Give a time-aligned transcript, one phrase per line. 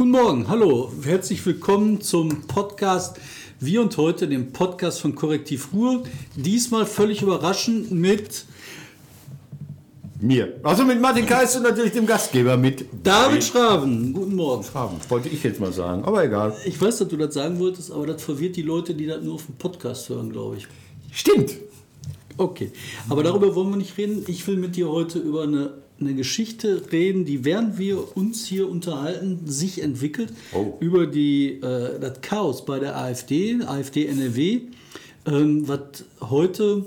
[0.00, 3.20] Guten Morgen, hallo, herzlich willkommen zum Podcast
[3.58, 6.04] Wir und heute, dem Podcast von Korrektiv Ruhr.
[6.36, 8.46] Diesmal völlig überraschend mit
[10.18, 10.58] Mir.
[10.62, 14.14] Also mit Martin Kais und natürlich dem Gastgeber mit David Schraven.
[14.14, 14.64] Guten Morgen.
[14.64, 14.96] Schraben.
[15.10, 16.56] Wollte ich jetzt mal sagen, aber egal.
[16.64, 19.34] Ich weiß, dass du das sagen wolltest, aber das verwirrt die Leute, die das nur
[19.34, 20.66] auf dem Podcast hören, glaube ich.
[21.12, 21.56] Stimmt.
[22.38, 22.72] Okay,
[23.10, 24.24] aber darüber wollen wir nicht reden.
[24.28, 28.68] Ich will mit dir heute über eine, eine Geschichte reden, die während wir uns hier
[28.68, 30.32] unterhalten, sich entwickelt.
[30.52, 30.76] Oh.
[30.80, 34.62] Über die, äh, das Chaos bei der AfD, AfD NRW,
[35.26, 36.86] ähm, was heute,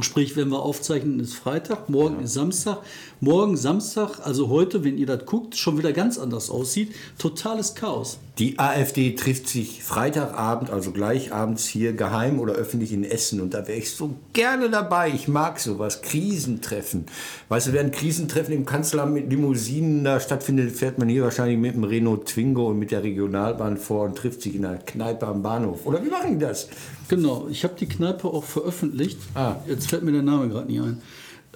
[0.00, 2.82] sprich, wenn wir aufzeichnen, ist Freitag, morgen ist Samstag.
[3.24, 6.94] Morgen Samstag, also heute, wenn ihr das guckt, schon wieder ganz anders aussieht.
[7.16, 8.18] Totales Chaos.
[8.38, 13.40] Die AfD trifft sich Freitagabend, also gleich abends hier geheim oder öffentlich in Essen.
[13.40, 15.08] Und da wäre ich so gerne dabei.
[15.08, 16.02] Ich mag sowas.
[16.02, 17.06] Krisentreffen.
[17.48, 21.76] Weißt du, während Krisentreffen im Kanzleramt mit Limousinen da stattfindet, fährt man hier wahrscheinlich mit
[21.76, 25.42] dem Renault Twingo und mit der Regionalbahn vor und trifft sich in einer Kneipe am
[25.42, 25.86] Bahnhof.
[25.86, 26.68] Oder wie machen die das?
[27.08, 29.16] Genau, ich habe die Kneipe auch veröffentlicht.
[29.34, 29.56] Ah.
[29.66, 31.00] Jetzt fällt mir der Name gerade nicht ein.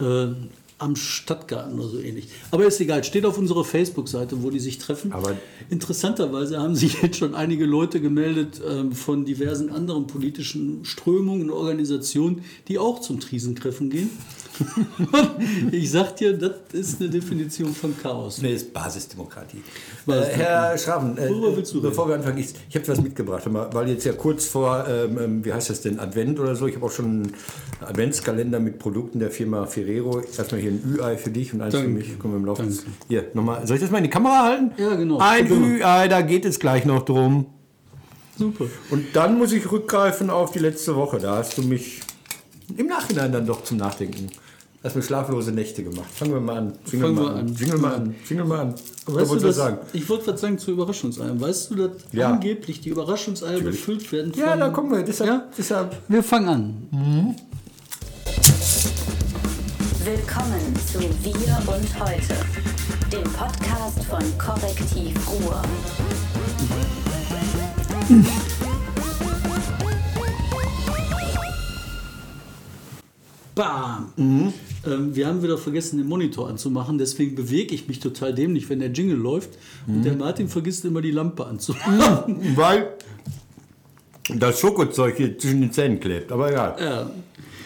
[0.01, 0.35] Äh,
[0.79, 2.29] am Stadtgarten oder so ähnlich.
[2.51, 5.13] Aber ist egal, steht auf unserer Facebook-Seite, wo die sich treffen.
[5.13, 5.37] Aber-
[5.71, 11.51] Interessanterweise haben sich jetzt schon einige Leute gemeldet ähm, von diversen anderen politischen Strömungen und
[11.51, 14.11] Organisationen, die auch zum Krisentreffen gehen.
[15.73, 18.43] ich sag dir, das ist eine Definition von Chaos.
[18.43, 19.59] Nee, ist Basisdemokratie.
[19.59, 19.61] Äh,
[20.07, 20.43] Basisdemokratie.
[20.43, 24.47] Herr Schraven, äh, bevor wir anfangen, ich, ich habe was mitgebracht, weil jetzt ja kurz
[24.47, 27.33] vor, ähm, ähm, wie heißt das denn, Advent oder so, ich habe auch schon einen
[27.81, 30.21] Adventskalender mit Produkten der Firma Ferrero.
[30.21, 31.89] Erstmal hier ein Ü-Ei für dich und eins Danke.
[31.89, 32.19] für mich.
[32.19, 32.63] Kommen wir im Laufe.
[32.63, 32.91] des- Danke.
[33.09, 33.67] Hier, nochmal.
[33.67, 34.71] Soll ich das mal in die Kamera halten?
[34.77, 35.19] Ja, genau.
[35.19, 35.67] Ein Genau.
[35.67, 37.47] Ü-Ei, da geht es gleich noch drum.
[38.39, 38.67] Super.
[38.91, 41.19] Und dann muss ich rückgreifen auf die letzte Woche.
[41.19, 42.01] Da hast du mich
[42.77, 44.29] im Nachhinein dann doch zum Nachdenken.
[44.85, 46.07] Hast mir schlaflose Nächte gemacht.
[46.15, 46.73] Fangen wir mal an.
[46.89, 47.39] Jingle Fangen mal wir an.
[47.49, 47.55] an.
[47.57, 48.15] Jingle mal an.
[48.29, 48.69] Jingle mal an.
[48.75, 49.79] Weißt Was du, wolltest du das, sagen?
[49.93, 51.41] ich wollte was sagen zu Überraschungseiern.
[51.41, 52.31] Weißt du, dass Ja.
[52.31, 55.03] angeblich die Überraschungseier befüllt werden Ja, von- da kommen wir.
[55.03, 55.45] Deshalb, Ja?
[55.59, 56.49] deshalb Wir fangen
[56.93, 57.37] an.
[60.09, 62.35] Willkommen zu Wir und Heute,
[63.13, 65.61] dem Podcast von Korrektiv Ruhr.
[73.55, 74.11] Bam!
[74.17, 74.55] Mhm.
[74.87, 78.79] Ähm, wir haben wieder vergessen, den Monitor anzumachen, deswegen bewege ich mich total dämlich, wenn
[78.79, 79.59] der Jingle läuft.
[79.87, 79.97] Mhm.
[79.97, 82.57] Und der Martin vergisst immer die Lampe anzumachen.
[82.57, 82.95] Weil
[84.35, 86.33] das Schokozeug hier zwischen den Zähnen klebt.
[86.33, 86.77] Aber egal.
[86.81, 87.11] ja,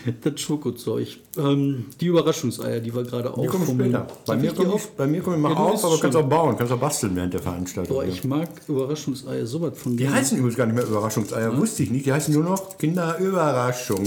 [0.22, 1.08] das Schokozeug.
[1.38, 4.02] Ähm, die Überraschungseier, die wir gerade Die kommen aufformulieren.
[4.04, 4.20] später.
[4.26, 6.28] Bei mir ich kommen die, bei mir kommen die mal Ja, auf, aber kannst auch
[6.28, 7.96] bauen, kannst auch basteln während der Veranstaltung.
[7.96, 10.16] Boah, ich mag Überraschungseier sowas von die gerne.
[10.16, 12.06] heißen übrigens gar nicht mehr Überraschungseier, wusste ich nicht.
[12.06, 14.06] Die heißen nur noch Kinderüberraschung.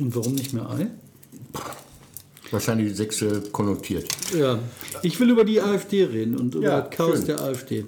[0.00, 0.86] Und warum nicht mehr Ei?
[2.50, 4.06] Wahrscheinlich die Sechse konnotiert.
[4.38, 4.58] Ja,
[5.02, 7.26] ich will über die AfD reden und über Ja, das Chaos schön.
[7.26, 7.84] der AfD.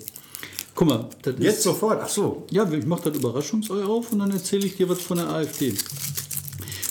[0.75, 2.45] Guck mal, das Jetzt ist, sofort, ach so.
[2.51, 5.73] ja, ich mache das Überraschungsei auf und dann erzähle ich dir was von der AfD.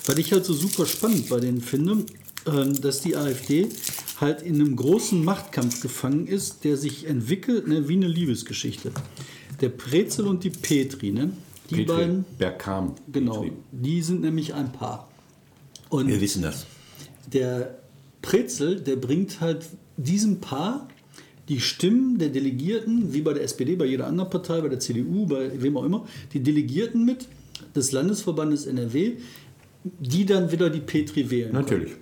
[0.07, 2.05] Was ich halt so super spannend bei denen finde,
[2.45, 3.69] ähm, dass die AfD
[4.21, 8.91] halt in einem großen Machtkampf gefangen ist, der sich entwickelt ne, wie eine Liebesgeschichte.
[9.61, 11.31] Der Prezel und die Petri, ne?
[11.69, 12.95] Die Petri, beiden, Bergkam.
[13.11, 13.55] genau, Petri.
[13.71, 15.09] die sind nämlich ein Paar.
[15.89, 16.66] Und Wir wissen das.
[17.31, 17.79] der
[18.22, 19.66] Prezel, der bringt halt
[19.97, 20.87] diesem Paar
[21.47, 25.27] die Stimmen der Delegierten, wie bei der SPD, bei jeder anderen Partei, bei der CDU,
[25.27, 27.27] bei wem auch immer, die Delegierten mit
[27.75, 29.17] des Landesverbandes NRW,
[30.00, 31.51] die dann wieder die Petri wählen.
[31.51, 31.63] können.
[31.63, 31.94] Natürlich.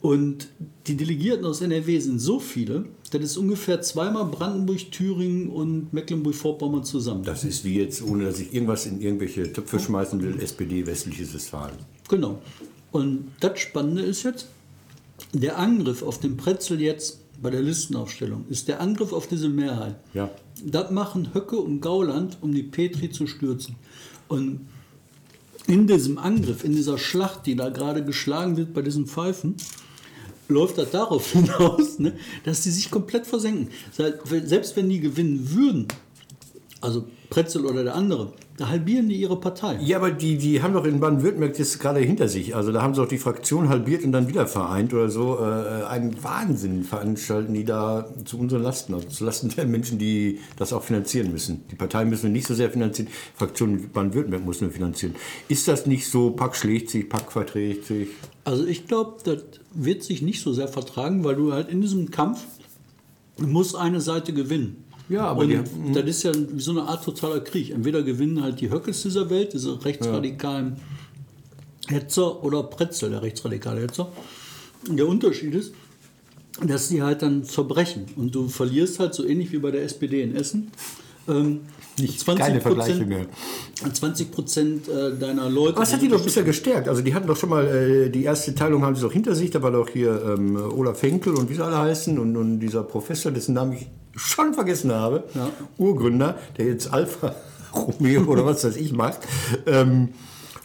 [0.00, 0.48] Und
[0.86, 6.84] die Delegierten aus NRW sind so viele, das ist ungefähr zweimal Brandenburg, Thüringen und Mecklenburg-Vorpommern
[6.84, 7.24] zusammen.
[7.24, 11.32] Das ist wie jetzt, ohne dass ich irgendwas in irgendwelche Töpfe schmeißen will, SPD westliches
[11.32, 11.76] Westfalen.
[12.08, 12.42] Genau.
[12.92, 14.48] Und das Spannende ist jetzt,
[15.32, 19.96] der Angriff auf den Pretzel jetzt bei der Listenaufstellung ist der Angriff auf diese Mehrheit.
[20.12, 20.30] Ja.
[20.64, 23.76] Das machen Höcke und Gauland, um die Petri zu stürzen.
[24.28, 24.60] Und
[25.66, 29.56] in diesem Angriff, in dieser Schlacht, die da gerade geschlagen wird bei diesen Pfeifen,
[30.48, 33.68] läuft das darauf hinaus, ne, dass die sich komplett versenken.
[33.92, 35.88] Selbst wenn die gewinnen würden,
[36.80, 39.78] also Pretzel oder der andere, halbieren die ihre Partei.
[39.82, 42.54] Ja, aber die, die haben doch in Baden-Württemberg das gerade hinter sich.
[42.54, 45.38] Also da haben sie auch die Fraktion halbiert und dann wieder vereint oder so.
[45.38, 50.38] Äh, einen Wahnsinn veranstalten die da zu unseren Lasten, also zu Lasten der Menschen, die
[50.56, 51.64] das auch finanzieren müssen.
[51.70, 55.16] Die Partei müssen wir nicht so sehr finanzieren, die Fraktion in Baden-Württemberg müssen wir finanzieren.
[55.48, 58.08] Ist das nicht so, Pack schlägt sich, Pack verträgt sich?
[58.44, 59.42] Also ich glaube, das
[59.72, 62.40] wird sich nicht so sehr vertragen, weil du halt in diesem Kampf
[63.38, 64.83] muss eine Seite gewinnen.
[65.08, 67.70] Ja, aber Und die- das ist ja wie so eine Art totaler Krieg.
[67.70, 70.76] Entweder gewinnen halt die Höckes dieser Welt, diese rechtsradikalen
[71.88, 74.10] Hetzer, oder Pretzel, der rechtsradikale Hetzer.
[74.88, 75.72] Der Unterschied ist,
[76.66, 78.06] dass die halt dann zerbrechen.
[78.16, 80.70] Und du verlierst halt so ähnlich wie bei der SPD in Essen.
[81.28, 81.60] Ähm,
[81.98, 83.26] Nicht- keine Vergleiche mehr.
[83.92, 85.78] 20 Prozent äh, deiner Leute.
[85.78, 86.88] Was hat die doch bisher gestärkt?
[86.88, 89.50] Also die hatten doch schon mal, äh, die erste Teilung haben sie doch hinter sich,
[89.50, 92.82] da war doch hier ähm, Olaf Henkel und wie sie alle heißen und, und dieser
[92.82, 93.86] Professor, dessen Namen ich
[94.16, 95.50] schon vergessen habe, Ja.
[95.78, 97.34] Urgründer, der jetzt Alpha
[97.74, 99.20] Romeo oder was weiß ich macht.
[99.66, 100.10] Ähm,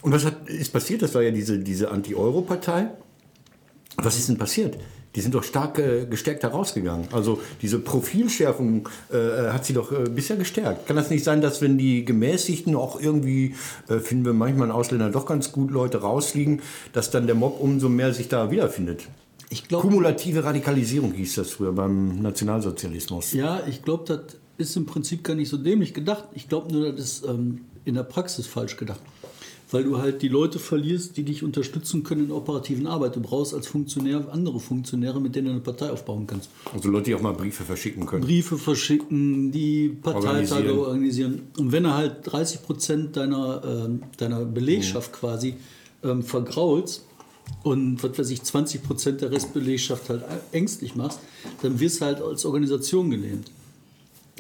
[0.01, 1.01] und was hat, ist passiert?
[1.01, 2.91] Das war ja diese, diese Anti-Euro-Partei.
[3.97, 4.77] Was ist denn passiert?
[5.15, 7.07] Die sind doch stark äh, gestärkt herausgegangen.
[7.11, 10.87] Also diese Profilschärfung äh, hat sie doch äh, bisher gestärkt.
[10.87, 13.55] Kann das nicht sein, dass wenn die Gemäßigten auch irgendwie,
[13.87, 16.61] äh, finden wir manchmal in Ausländern doch ganz gut Leute rausliegen,
[16.93, 19.07] dass dann der Mob umso mehr sich da wiederfindet?
[19.49, 23.33] Ich glaube, Kumulative Radikalisierung hieß das früher beim Nationalsozialismus.
[23.33, 26.25] ja, ich glaube, das ist im Prinzip gar nicht so dämlich gedacht.
[26.35, 28.99] Ich glaube nur, das ist ähm, in der Praxis falsch gedacht.
[29.71, 33.15] Weil du halt die Leute verlierst, die dich unterstützen können in der operativen Arbeit.
[33.15, 36.49] Du brauchst als Funktionär andere Funktionäre, mit denen du eine Partei aufbauen kannst.
[36.73, 38.23] Also Leute, die auch mal Briefe verschicken können.
[38.23, 40.79] Briefe verschicken, die Parteitage Organisieren.
[40.79, 41.41] organisieren.
[41.57, 45.55] Und wenn du halt 30 Prozent deiner, ähm, deiner Belegschaft quasi
[46.03, 47.05] ähm, vergraulst
[47.63, 51.19] und was weiß ich, 20 Prozent der Restbelegschaft halt ängstlich machst,
[51.61, 53.51] dann wirst du halt als Organisation gelähmt.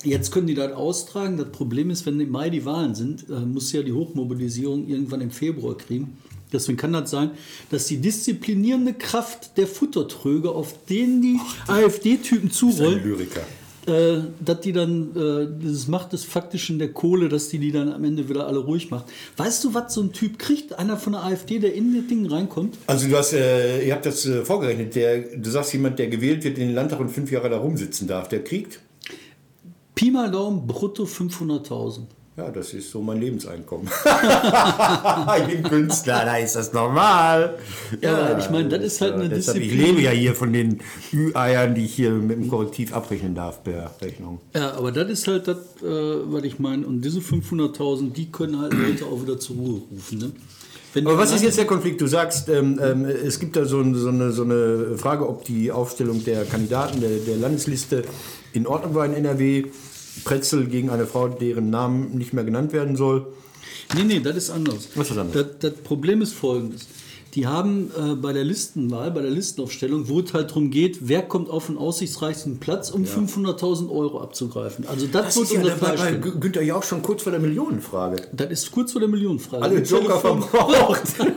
[0.03, 1.37] Jetzt können die das austragen.
[1.37, 5.21] Das Problem ist, wenn im Mai die Wahlen sind, äh, muss ja die Hochmobilisierung irgendwann
[5.21, 6.17] im Februar kriegen.
[6.51, 7.31] Deswegen kann das sein,
[7.69, 13.41] dass die disziplinierende Kraft der Futtertröge, auf denen die AfD-Typen zurollen, Lyriker.
[13.85, 17.93] äh, dass die dann, äh, das Macht des Faktischen der Kohle, dass die die dann
[17.93, 19.05] am Ende wieder alle ruhig macht.
[19.37, 20.79] Weißt du, was so ein Typ kriegt?
[20.79, 22.77] Einer von der AfD, der in das Ding reinkommt?
[22.87, 24.95] Also du hast, äh, ihr habt das vorgerechnet.
[24.95, 28.07] Der, du sagst jemand, der gewählt wird in den Landtag und fünf Jahre da rumsitzen
[28.07, 28.79] darf, der kriegt?
[29.99, 32.03] Pi mal Daumen, brutto 500.000.
[32.37, 33.85] Ja, das ist so mein Lebenseinkommen.
[35.39, 37.57] ich bin Künstler, da ist das normal.
[37.99, 39.87] Ja, ich meine, das ist halt eine deshalb, Ich Disziplin.
[39.87, 40.79] lebe ja hier von den
[41.11, 44.39] Ü-Eiern, die ich hier mit dem Korrektiv abrechnen darf per Rechnung.
[44.55, 46.87] Ja, aber das ist halt das, äh, was ich meine.
[46.87, 50.19] Und diese 500.000, die können halt Leute auch wieder zur Ruhe rufen.
[50.19, 50.31] Ne?
[50.93, 51.99] Wenn Aber was ist jetzt der Konflikt?
[51.99, 55.73] Du sagst, ähm, ähm, es gibt da so, so, eine, so eine Frage, ob die
[55.73, 58.03] Aufstellung der Kandidaten der, der Landesliste
[58.53, 59.65] in Ordnung war in NRW.
[60.25, 63.27] Pretzel gegen eine Frau, deren Namen nicht mehr genannt werden soll.
[63.95, 64.89] Nee, nee, das ist anders.
[64.95, 65.45] Was ist das anders?
[65.61, 66.87] Das, das Problem ist folgendes.
[67.35, 71.21] Die haben äh, bei der Listenwahl, bei der Listenaufstellung, wo es halt darum geht, wer
[71.21, 74.87] kommt auf den aussichtsreichsten Platz, um 500.000 Euro abzugreifen.
[74.87, 76.09] Also das, Das wird ist ja unser bei, bei.
[76.13, 78.23] Gü- Günther Jauch schon kurz vor der Millionenfrage.
[78.33, 79.61] Das ist kurz vor der Millionenfrage.
[79.63, 81.03] Alle Joker verbraucht.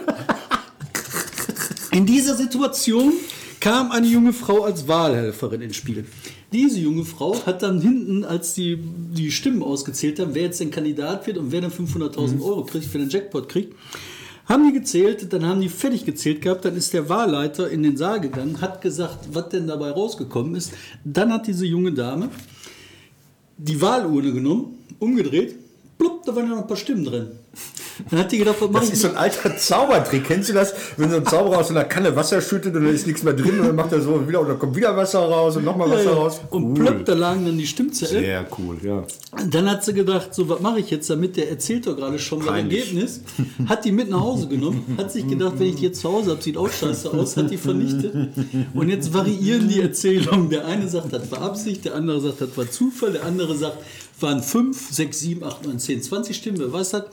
[1.90, 3.12] In dieser Situation
[3.60, 6.06] kam eine junge Frau als Wahlhelferin ins Spiel.
[6.52, 10.70] Diese junge Frau hat dann hinten, als die die Stimmen ausgezählt haben, wer jetzt den
[10.70, 13.74] Kandidat wird und wer dann 500.000 Euro kriegt, für den Jackpot kriegt,
[14.46, 17.96] haben die gezählt, dann haben die fertig gezählt gehabt, dann ist der Wahlleiter in den
[17.96, 20.72] Saal gegangen, hat gesagt, was denn dabei rausgekommen ist.
[21.04, 22.28] Dann hat diese junge Dame
[23.56, 25.54] die Wahlurne genommen, umgedreht,
[25.98, 27.28] plupp, da waren ja noch ein paar Stimmen drin.
[28.10, 30.24] Dann hat die gedacht, was mache Das ich ist so ein alter Zaubertrick.
[30.24, 30.74] Kennst du das?
[30.96, 33.34] Wenn so ein Zauberer aus so einer Kanne Wasser schüttet und dann ist nichts mehr
[33.34, 35.90] drin und dann macht er so wieder und dann kommt wieder Wasser raus und nochmal
[35.90, 36.40] Wasser raus.
[36.50, 38.20] Und plöpp, da lagen dann die Stimmzettel.
[38.20, 39.04] Sehr cool, ja.
[39.48, 41.36] Dann hat sie gedacht, so was mache ich jetzt damit?
[41.36, 42.80] Der erzählt doch gerade schon das Peinlich.
[42.80, 43.20] Ergebnis.
[43.66, 46.32] Hat die mit nach Hause genommen, hat sich gedacht, wenn ich die jetzt zu Hause
[46.32, 48.14] habe, sieht auch scheiße aus, hat die vernichtet.
[48.74, 50.50] Und jetzt variieren die Erzählungen.
[50.50, 53.78] Der eine sagt, das war Absicht, der andere sagt, das war Zufall, der andere sagt,
[54.20, 57.04] waren 5, 6, 7, 8, 9, 10, 20 Stimmen, wer weiß das.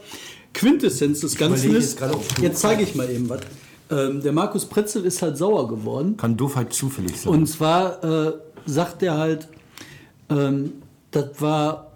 [0.54, 2.00] Quintessenz des Ganzen ist,
[2.42, 3.42] jetzt zeige ich mal eben was.
[3.92, 6.18] Ähm, der Markus Pretzel ist halt sauer geworden.
[6.18, 7.34] Kann Doofheit zufällig sein.
[7.34, 8.34] Und zwar äh,
[8.66, 9.48] sagt er halt,
[10.30, 10.74] ähm,
[11.12, 11.92] das war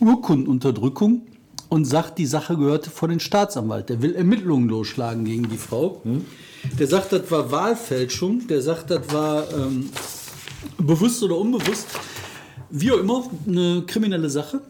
[0.00, 1.22] Urkundenunterdrückung
[1.68, 3.88] und sagt, die Sache gehörte vor den Staatsanwalt.
[3.88, 6.00] Der will Ermittlungen losschlagen gegen die Frau.
[6.78, 8.46] Der sagt, das war Wahlfälschung.
[8.46, 9.90] Der sagt, das war ähm,
[10.78, 11.88] bewusst oder unbewusst.
[12.70, 14.60] Wie auch immer, eine kriminelle Sache.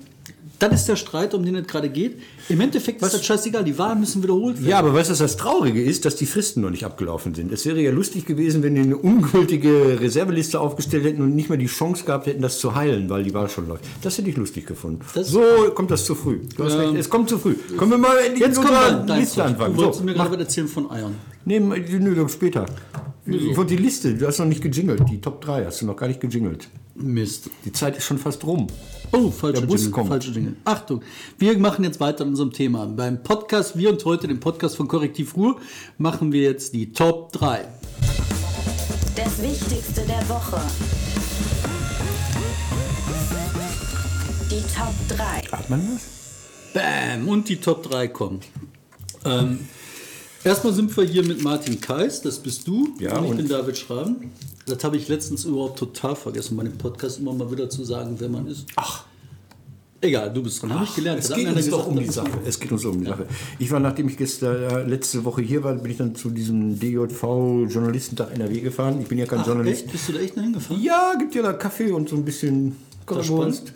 [0.58, 2.18] Das ist der Streit, um den es gerade geht.
[2.48, 4.68] Im Endeffekt ist das scheißegal, die Wahlen müssen wiederholt werden.
[4.68, 7.52] Ja, aber weißt du, was das Traurige ist, dass die Fristen noch nicht abgelaufen sind.
[7.52, 11.58] Es wäre ja lustig gewesen, wenn die eine ungültige Reserveliste aufgestellt hätten und nicht mehr
[11.58, 13.84] die Chance gehabt hätten, das zu heilen, weil die Wahl schon läuft.
[14.02, 15.00] Das hätte ich lustig gefunden.
[15.14, 15.42] Das- so
[15.74, 16.38] kommt das zu früh.
[16.56, 17.54] Du hast recht, es kommt zu früh.
[17.76, 19.74] Können wir mal endlich Jetzt mit kommt unserer dein, dein Liste anfangen.
[19.76, 21.14] Du wolltest So, mir gerade erzählen von Eiern.
[21.46, 22.66] Nee, nö, später.
[23.24, 25.02] Ich wollte die Liste, du hast noch nicht gejingelt.
[25.08, 26.68] Die Top 3 hast du noch gar nicht gejingelt.
[26.94, 27.50] Mist.
[27.64, 28.66] Die Zeit ist schon fast rum.
[29.12, 30.08] Oh, falsche Der Bus Jingle, kommt.
[30.08, 30.56] falsche Jingle.
[30.64, 31.02] Achtung,
[31.38, 32.86] wir machen jetzt weiter an unserem Thema.
[32.86, 35.56] Beim Podcast Wir und heute, dem Podcast von Korrektiv Ruhr,
[35.98, 37.64] machen wir jetzt die Top 3.
[39.14, 40.60] Das Wichtigste der Woche.
[44.50, 45.56] Die Top 3.
[45.56, 46.02] Hat man das?
[46.74, 47.28] Bam!
[47.28, 48.40] Und die Top 3 kommen.
[49.24, 49.60] Ähm,
[50.46, 52.90] Erstmal sind wir hier mit Martin Kais, das bist du.
[53.00, 54.30] Ja, und ich und- bin David Schraben.
[54.66, 58.14] Das habe ich letztens überhaupt total vergessen, bei dem Podcast immer mal wieder zu sagen,
[58.20, 58.64] wer man ist.
[58.76, 59.04] Ach.
[60.00, 60.72] Egal, du bist dran.
[60.72, 61.18] Habe ich gelernt.
[61.18, 62.30] Es geht uns doch gesagt, um die Sache.
[62.46, 63.26] Es geht uns um die Sache.
[63.58, 66.78] Ich war, nachdem ich gestern, äh, letzte Woche hier war, bin ich dann zu diesem
[66.78, 69.00] DJV Journalistentag NRW gefahren.
[69.00, 69.82] Ich bin ja kein Ach, Journalist.
[69.84, 69.90] echt?
[69.92, 70.80] Bist du da echt hingefahren?
[70.80, 73.72] Ja, gibt ja da Kaffee und so ein bisschen spannend?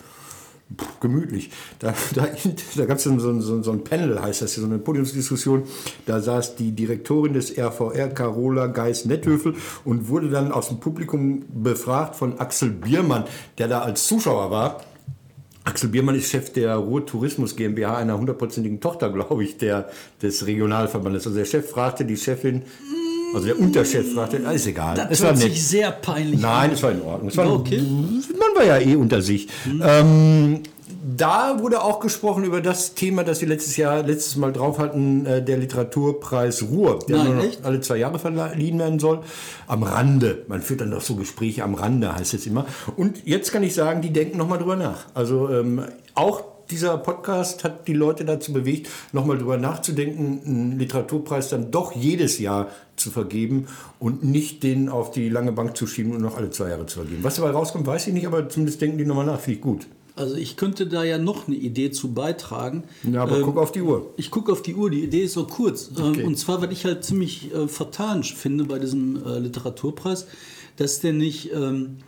[1.01, 1.51] Gemütlich.
[1.79, 2.29] Da, da,
[2.77, 5.65] da gab es so, so, so, ein Panel, heißt das, so eine Podiumsdiskussion.
[6.07, 12.17] Da saß die Direktorin des RVR, Carola Geis-Netthöfel, und wurde dann aus dem Publikum befragt
[12.17, 13.25] von Axel Biermann,
[13.59, 14.81] der da als Zuschauer war.
[15.65, 19.91] Axel Biermann ist Chef der Ruhr Tourismus GmbH, einer hundertprozentigen Tochter, glaube ich, der,
[20.23, 21.27] des Regionalverbandes.
[21.27, 22.63] Also der Chef fragte die Chefin,
[23.35, 24.97] also der Unterchef fragte, ist egal.
[24.97, 25.41] Das es war nett.
[25.41, 27.29] sich sehr peinlich Nein, es war in Ordnung.
[27.29, 27.79] Es war, okay.
[27.79, 29.49] Man war ja eh unter sich.
[29.83, 30.63] Ähm,
[31.17, 35.25] da wurde auch gesprochen über das Thema, das wir letztes Jahr, letztes Mal drauf hatten,
[35.27, 37.65] äh, der Literaturpreis Ruhr, der Nein, nur echt?
[37.65, 39.21] alle zwei Jahre verliehen werden soll.
[39.67, 40.45] Am Rande.
[40.49, 42.67] Man führt dann doch so Gespräche am Rande, heißt es immer.
[42.97, 45.07] Und jetzt kann ich sagen, die denken nochmal drüber nach.
[45.15, 45.83] Also ähm,
[46.15, 51.95] auch dieser Podcast hat die Leute dazu bewegt, nochmal drüber nachzudenken, einen Literaturpreis dann doch
[51.95, 53.67] jedes Jahr zu vergeben
[53.99, 57.01] und nicht den auf die lange Bank zu schieben und noch alle zwei Jahre zu
[57.01, 57.23] vergeben.
[57.25, 59.87] Was dabei rauskommt, weiß ich nicht, aber zumindest denken die nochmal nach, finde ich gut.
[60.17, 62.85] Also ich könnte da ja noch eine Idee zu beitragen.
[63.11, 64.13] Ja, aber Ähm, guck auf die Uhr.
[64.19, 65.91] Ich gucke auf die Uhr, die Idee ist so kurz.
[65.99, 66.25] Ähm, Okay.
[66.25, 70.27] Und zwar, was ich halt ziemlich äh, vertan finde bei diesem äh, Literaturpreis,
[70.77, 71.99] dass der nicht ähm,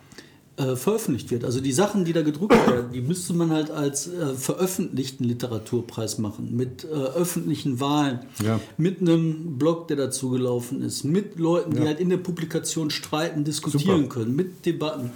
[0.57, 1.43] äh, veröffentlicht wird.
[1.45, 6.19] Also die Sachen, die da gedruckt werden, die müsste man halt als äh, veröffentlichten Literaturpreis
[6.19, 6.55] machen.
[6.55, 8.59] Mit äh, öffentlichen Wahlen, Ja.
[8.77, 13.43] mit einem Blog, der dazu gelaufen ist, mit Leuten, die halt in der Publikation streiten,
[13.43, 14.09] diskutieren Super.
[14.19, 15.11] können, mit Debatten.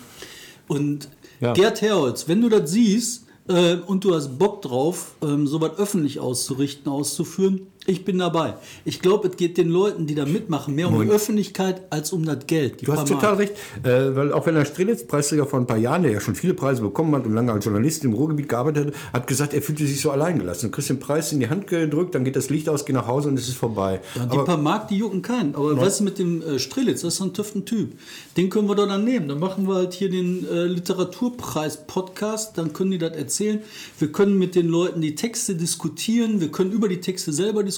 [0.67, 1.53] Und Ja.
[1.53, 6.19] Gerd Herholz, wenn du das siehst äh, und du hast Bock drauf, ähm, sowas öffentlich
[6.19, 8.55] auszurichten, auszuführen, ich bin dabei.
[8.83, 11.09] Ich glaube, es geht den Leuten, die da mitmachen, mehr um die.
[11.09, 12.81] Öffentlichkeit als um das Geld.
[12.81, 13.53] die Du hast total recht,
[13.83, 16.81] äh, weil auch wenn der Strelitz-Preisträger vor ein paar Jahren, der ja schon viele Preise
[16.81, 20.01] bekommen hat und lange als Journalist im Ruhrgebiet gearbeitet hat, hat gesagt, er fühlte sich
[20.01, 20.69] so alleingelassen.
[20.69, 23.07] Du kriegst den Preis in die Hand gedrückt, dann geht das Licht aus, geh nach
[23.07, 24.01] Hause und es ist vorbei.
[24.15, 25.55] Ja, die paar Mark, die jucken keinen.
[25.55, 27.01] Aber was ist mit dem äh, Strelitz?
[27.01, 27.93] Das ist so ein tüften Typ.
[28.35, 29.29] Den können wir doch dann nehmen.
[29.29, 32.57] Dann machen wir halt hier den äh, Literaturpreis-Podcast.
[32.57, 33.61] Dann können die das erzählen.
[33.97, 36.41] Wir können mit den Leuten die Texte diskutieren.
[36.41, 37.76] Wir können über die Texte selber diskutieren.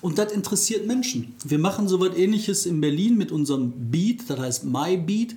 [0.00, 1.34] Und das interessiert Menschen.
[1.44, 4.28] Wir machen so was ähnliches in Berlin mit unserem Beat.
[4.28, 5.34] Das heißt My Beat.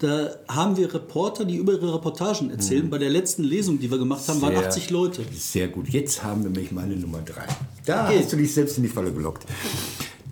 [0.00, 2.88] Da haben wir Reporter, die über ihre Reportagen erzählen.
[2.88, 5.22] Bei der letzten Lesung, die wir gemacht haben, waren Sehr- 80 Leute.
[5.36, 5.88] Sehr gut.
[5.88, 7.46] Jetzt haben wir nämlich meine Nummer drei.
[7.84, 9.44] Da hast du dich selbst in die Falle gelockt.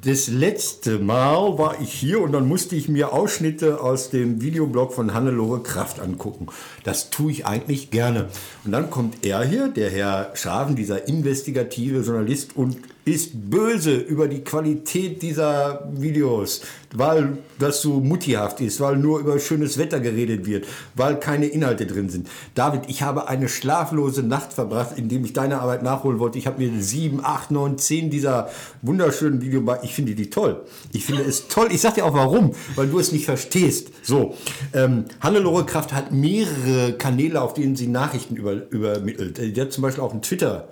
[0.05, 4.93] Das letzte Mal war ich hier und dann musste ich mir Ausschnitte aus dem Videoblog
[4.93, 6.47] von Hannelore Kraft angucken.
[6.85, 8.29] Das tue ich eigentlich gerne.
[8.65, 14.27] Und dann kommt er hier, der Herr Schaven, dieser investigative Journalist und ist böse über
[14.27, 20.45] die Qualität dieser Videos, weil das so muttihaft ist, weil nur über schönes Wetter geredet
[20.45, 22.27] wird, weil keine Inhalte drin sind.
[22.57, 26.39] David, ich habe eine schlaflose Nacht verbracht, indem ich deine Arbeit nachholen wollte.
[26.39, 28.51] Ich habe mir sieben, acht, neun, zehn dieser
[28.83, 30.65] wunderschönen Videos, ich finde die toll.
[30.93, 31.69] Ich finde es toll.
[31.71, 33.93] Ich sag dir auch warum, weil du es nicht verstehst.
[34.03, 34.35] So,
[34.75, 39.39] ähm, Hannelore Kraft hat mehrere Kanäle, auf denen sie Nachrichten über, übermittelt.
[39.39, 40.71] Die hat zum Beispiel auch einen Twitter.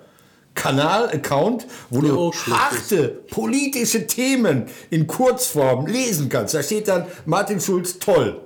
[0.55, 6.55] Kanal-Account, wo Der du harte politische Themen in Kurzform lesen kannst.
[6.55, 8.41] Da steht dann Martin Schulz toll.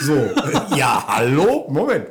[0.00, 0.14] So,
[0.76, 1.66] ja, hallo?
[1.68, 2.06] Moment.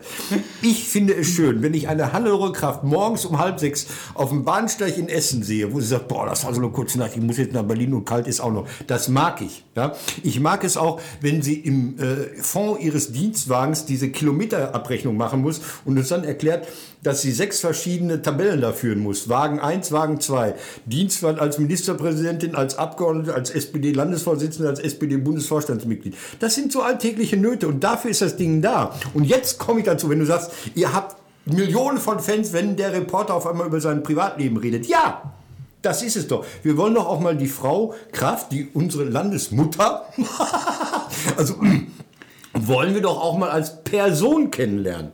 [0.62, 4.46] Ich finde es schön, wenn ich eine Hannelore Kraft morgens um halb sechs auf dem
[4.46, 7.22] Bahnsteig in Essen sehe, wo sie sagt, boah, das war so eine kurze Nacht, ich
[7.22, 8.68] muss jetzt nach Berlin und kalt ist auch noch.
[8.86, 9.66] Das mag ich.
[9.76, 9.96] Ja?
[10.22, 15.62] Ich mag es auch, wenn sie im äh, Fond ihres Dienstwagens diese Kilometerabrechnung machen muss
[15.86, 16.68] und uns dann erklärt,
[17.02, 19.30] dass sie sechs verschiedene Tabellen da führen muss.
[19.30, 20.56] Wagen 1, Wagen 2.
[20.86, 26.16] Dienstwagen als Ministerpräsidentin, als Abgeordnete, als SPD-Landesvorsitzende, als SPD-Bundesvorstandsmitglied.
[26.40, 28.96] Das sind so alltägliche Nöte und dafür ist das Ding da.
[29.14, 31.16] Und jetzt komme ich dazu, wenn du sagst, ihr habt
[31.46, 34.86] Millionen von Fans, wenn der Reporter auf einmal über sein Privatleben redet.
[34.88, 35.34] Ja,
[35.82, 36.46] das ist es doch.
[36.64, 40.06] Wir wollen doch auch mal die Frau Kraft, die unsere Landesmutter,
[41.38, 41.56] also
[42.54, 45.12] wollen wir doch auch mal als Person kennenlernen.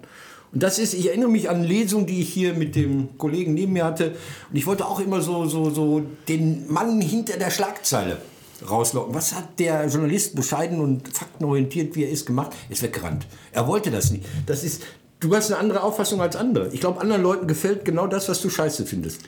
[0.55, 3.73] Und das ist, ich erinnere mich an Lesungen, die ich hier mit dem Kollegen neben
[3.73, 4.15] mir hatte.
[4.49, 8.19] Und ich wollte auch immer so, so, so den Mann hinter der Schlagzeile
[8.67, 9.13] rauslocken.
[9.13, 12.53] Was hat der Journalist bescheiden und faktenorientiert, wie er ist, gemacht?
[12.69, 13.27] Ist weggerannt.
[13.51, 14.23] Er wollte das nicht.
[14.45, 14.83] Das ist,
[15.19, 16.69] du hast eine andere Auffassung als andere.
[16.71, 19.23] Ich glaube, anderen Leuten gefällt genau das, was du scheiße findest.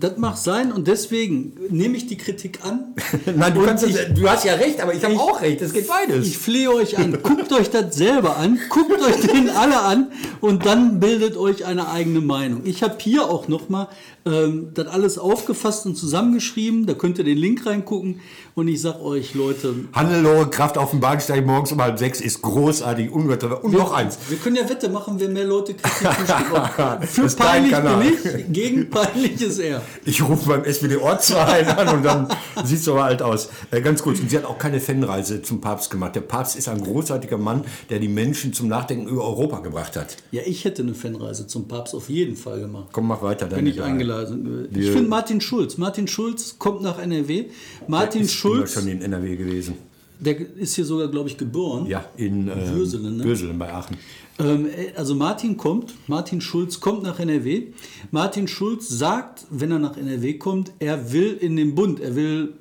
[0.00, 2.94] Das mag sein und deswegen nehme ich die Kritik an.
[3.36, 5.60] Nein, du, kannst ich- du hast ja recht, aber ich habe auch recht.
[5.60, 6.24] Es geht beides.
[6.26, 7.18] Ich flehe euch an.
[7.20, 8.60] Guckt euch das selber an.
[8.68, 12.62] Guckt euch den alle an und dann bildet euch eine eigene Meinung.
[12.64, 13.88] Ich habe hier auch nochmal
[14.24, 16.86] ähm, das alles aufgefasst und zusammengeschrieben.
[16.86, 18.20] Da könnt ihr den Link reingucken.
[18.54, 22.42] Und ich sag euch, Leute, Hannelore Kraft auf dem Bahnsteig morgens um halb sechs ist
[22.42, 23.10] großartig.
[23.10, 23.26] Und
[23.72, 24.18] noch eins.
[24.28, 27.08] wir können ja Wette machen, wer mehr Leute kriegt.
[27.08, 29.82] Für peinlich bin ich, gegen peinlich ist er.
[30.04, 32.28] Ich rufe beim SPD-Ortsverein an und dann
[32.64, 33.48] sieht es aber alt aus.
[33.70, 36.14] Äh, ganz kurz, und sie hat auch keine Fanreise zum Papst gemacht.
[36.16, 40.16] Der Papst ist ein großartiger Mann, der die Menschen zum Nachdenken über Europa gebracht hat.
[40.30, 42.88] Ja, ich hätte eine Fanreise zum Papst auf jeden Fall gemacht.
[42.92, 43.46] Komm, mach weiter.
[43.46, 44.68] Dann Wenn ich eingeladen.
[44.74, 45.78] Ich finde Martin Schulz.
[45.78, 47.46] Martin Schulz kommt nach NRW.
[47.86, 48.72] Martin ist Schulz.
[48.72, 49.74] Schulz, schon in NRW gewesen.
[50.20, 51.86] Der ist hier sogar, glaube ich, geboren.
[51.86, 53.24] Ja, in ähm, Würselen, ne?
[53.24, 53.96] Würselen bei Aachen.
[54.38, 57.68] Ähm, äh, also Martin kommt, Martin Schulz kommt nach NRW.
[58.10, 62.54] Martin Schulz sagt, wenn er nach NRW kommt, er will in den Bund, er will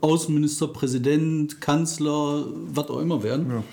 [0.00, 3.64] Außenminister, Präsident, Kanzler, was auch immer werden.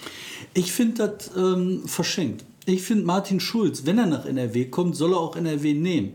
[0.54, 2.46] Ich finde das ähm, verschenkt.
[2.66, 6.14] Ich finde Martin Schulz, wenn er nach NRW kommt, soll er auch NRW nehmen.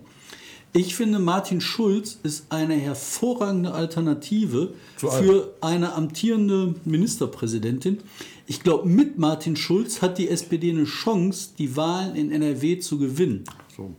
[0.73, 7.99] Ich finde, Martin Schulz ist eine hervorragende Alternative für eine amtierende Ministerpräsidentin.
[8.47, 12.99] Ich glaube, mit Martin Schulz hat die SPD eine Chance, die Wahlen in NRW zu
[12.99, 13.45] gewinnen.
[13.77, 13.95] So.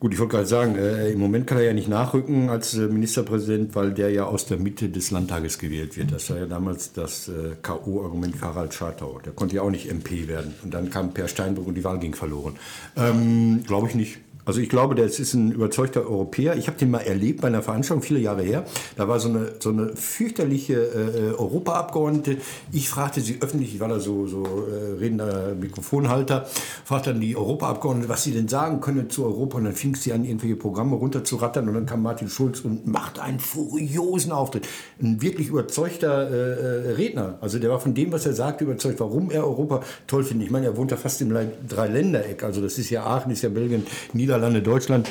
[0.00, 2.88] Gut, ich wollte gerade sagen, äh, im Moment kann er ja nicht nachrücken als äh,
[2.88, 6.12] Ministerpräsident, weil der ja aus der Mitte des Landtages gewählt wird.
[6.12, 9.20] Das war ja damals das äh, K.O.-Argument für Harald Schartau.
[9.24, 10.52] Der konnte ja auch nicht MP werden.
[10.62, 12.56] Und dann kam Per Steinbrück und die Wahl ging verloren.
[12.96, 14.18] Ähm, Glaube ich nicht.
[14.46, 16.56] Also ich glaube, der ist ein überzeugter Europäer.
[16.56, 18.64] Ich habe den mal erlebt bei einer Veranstaltung, viele Jahre her.
[18.96, 22.36] Da war so eine, so eine fürchterliche äh, Europaabgeordnete.
[22.70, 26.46] Ich fragte sie öffentlich, ich war da so, so äh, redender Mikrofonhalter,
[26.84, 29.58] fragte dann die Europaabgeordnete, was sie denn sagen können zu Europa.
[29.58, 31.66] Und dann fing sie an, irgendwelche Programme runterzurattern.
[31.68, 34.68] Und dann kam Martin Schulz und machte einen furiosen Auftritt.
[35.02, 37.38] Ein wirklich überzeugter äh, äh, Redner.
[37.40, 40.46] Also der war von dem, was er sagte, überzeugt, warum er Europa toll findet.
[40.46, 41.34] Ich meine, er wohnt ja fast im
[41.68, 42.42] Dreiländereck.
[42.44, 45.08] Also das ist ja Aachen, ist ja Belgien, Niederlande, Deutschland.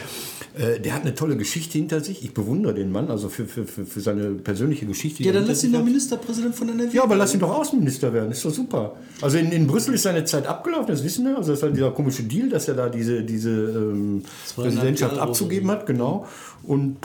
[0.55, 2.23] Äh, der hat eine tolle Geschichte hinter sich.
[2.23, 5.23] Ich bewundere den Mann, also für, für, für, für seine persönliche Geschichte.
[5.23, 5.83] Ja, dann lass ihn doch.
[5.83, 6.95] Ministerpräsident von NRW.
[6.95, 8.95] Ja, aber lass ihn doch Außenminister werden, ist doch super.
[9.21, 11.37] Also in, in Brüssel ist seine Zeit abgelaufen, das wissen wir.
[11.37, 14.23] Also das war dieser komische Deal, dass er da diese, diese ähm,
[14.55, 16.27] Präsidentschaft abzugeben hat, genau.
[16.61, 16.97] Und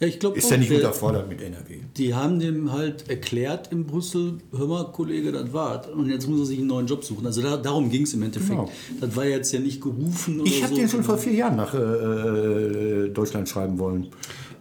[0.00, 1.78] ja, ich glaube ist ja nicht der- unterfordert mit NRW.
[1.96, 5.86] Die haben dem halt erklärt in Brüssel, hör mal, Kollege, das war's.
[5.88, 7.24] Und jetzt muss er sich einen neuen Job suchen.
[7.26, 8.50] Also da, darum ging es im Endeffekt.
[8.50, 8.70] Genau.
[9.00, 10.80] Das war jetzt ja nicht gerufen oder Ich habe so.
[10.80, 14.08] den schon vor vier Jahren nach äh, äh, Deutschland schreiben wollen.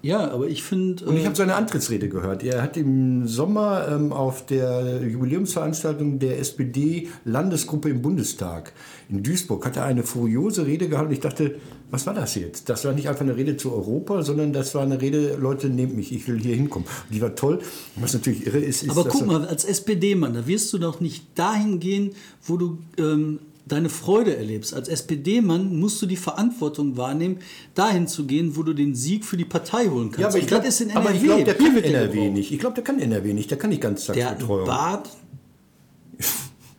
[0.04, 1.06] Ja, aber ich finde...
[1.06, 2.44] Und ich habe seine Antrittsrede gehört.
[2.44, 8.74] Er hat im Sommer ähm, auf der Jubiläumsveranstaltung der SPD-Landesgruppe im Bundestag
[9.10, 11.12] in Duisburg hat er eine furiose Rede gehalten.
[11.12, 11.56] Ich dachte,
[11.92, 12.70] was war das jetzt?
[12.70, 15.96] Das war nicht einfach eine Rede zu Europa, sondern das war eine Rede, Leute, nehmt
[15.96, 16.88] mich, ich will hier hinkommen.
[16.88, 17.60] Und die war toll.
[17.96, 21.26] Was natürlich irre ist, ist Aber guck mal, als SPD-Mann, da wirst du doch nicht
[21.36, 24.74] dahin gehen, wo du ähm, deine Freude erlebst.
[24.74, 27.38] Als SPD-Mann musst du die Verantwortung wahrnehmen,
[27.76, 30.20] dahin zu gehen, wo du den Sieg für die Partei holen kannst.
[30.20, 32.52] ja, aber ich glaube, glaub, der kann wird der NRW nicht.
[32.52, 33.50] Ich glaube, der kann NRW nicht.
[33.52, 34.68] Der kann nicht Der hat einen Ganztagsbetreuung.
[34.68, 35.10] Bart.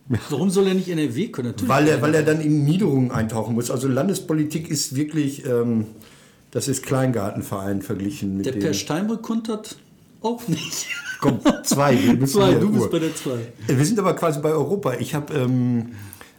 [0.29, 1.49] Warum soll er nicht NRW können?
[1.49, 3.71] Natürlich Weil er, weil er dann in Niederungen eintauchen muss.
[3.71, 5.85] Also Landespolitik ist wirklich, ähm,
[6.51, 8.51] das ist Kleingartenverein verglichen mit Der.
[8.53, 9.77] Per Steinbrück konnte das
[10.21, 10.87] auch nicht.
[11.19, 11.97] Komm, zwei.
[12.01, 12.91] Wir Zwei, du bist Uhr.
[12.91, 13.39] bei der zwei.
[13.67, 14.93] Wir sind aber quasi bei Europa.
[14.99, 15.93] Ich habe ähm,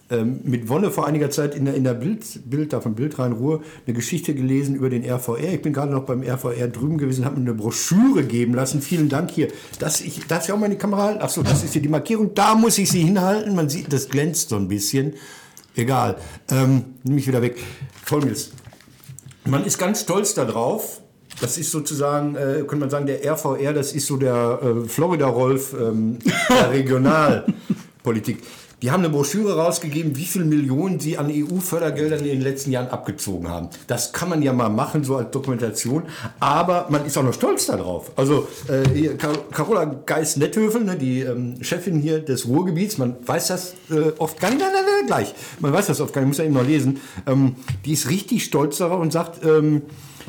[0.09, 3.33] ähm, mit Wonne vor einiger Zeit in der, in der Bild, Bild, da von Bildrein
[3.33, 5.55] Ruhr, eine Geschichte gelesen über den RVR.
[5.55, 8.83] Ich bin gerade noch beim RVR drüben gewesen, habe mir eine Broschüre geben lassen.
[8.83, 9.49] Vielen Dank hier.
[9.79, 11.23] Das, ich, darf ich auch meine Kamera halten?
[11.23, 12.35] Achso, das ist hier die Markierung.
[12.35, 13.55] Da muss ich sie hinhalten.
[13.55, 15.15] Man sieht, das glänzt so ein bisschen.
[15.75, 16.17] Egal.
[16.51, 17.57] Ähm, nehme ich wieder weg.
[18.05, 18.53] Folgendes.
[19.45, 21.01] Man ist ganz stolz darauf.
[21.41, 25.75] Das ist sozusagen, äh, könnte man sagen, der RVR, das ist so der äh, Florida-Rolf
[25.79, 28.43] ähm, der Regionalpolitik.
[28.83, 32.89] Die haben eine Broschüre rausgegeben, wie viele Millionen sie an EU-Fördergeldern in den letzten Jahren
[32.89, 33.71] abgezogen haben.
[33.87, 36.03] Das kann man ja mal machen, so als Dokumentation,
[36.41, 38.13] aber man ist auch noch stolz darauf.
[38.17, 39.15] Also äh,
[39.51, 44.51] Carola Geis-Netthöfel, ne, die ähm, Chefin hier des Ruhrgebiets, man weiß das äh, oft gar
[44.51, 46.67] nicht, nein, nein, nein, gleich, man weiß das oft gar nicht, muss ja eben noch
[46.67, 49.83] lesen, ähm, die ist richtig stolz darauf und sagt, ähm,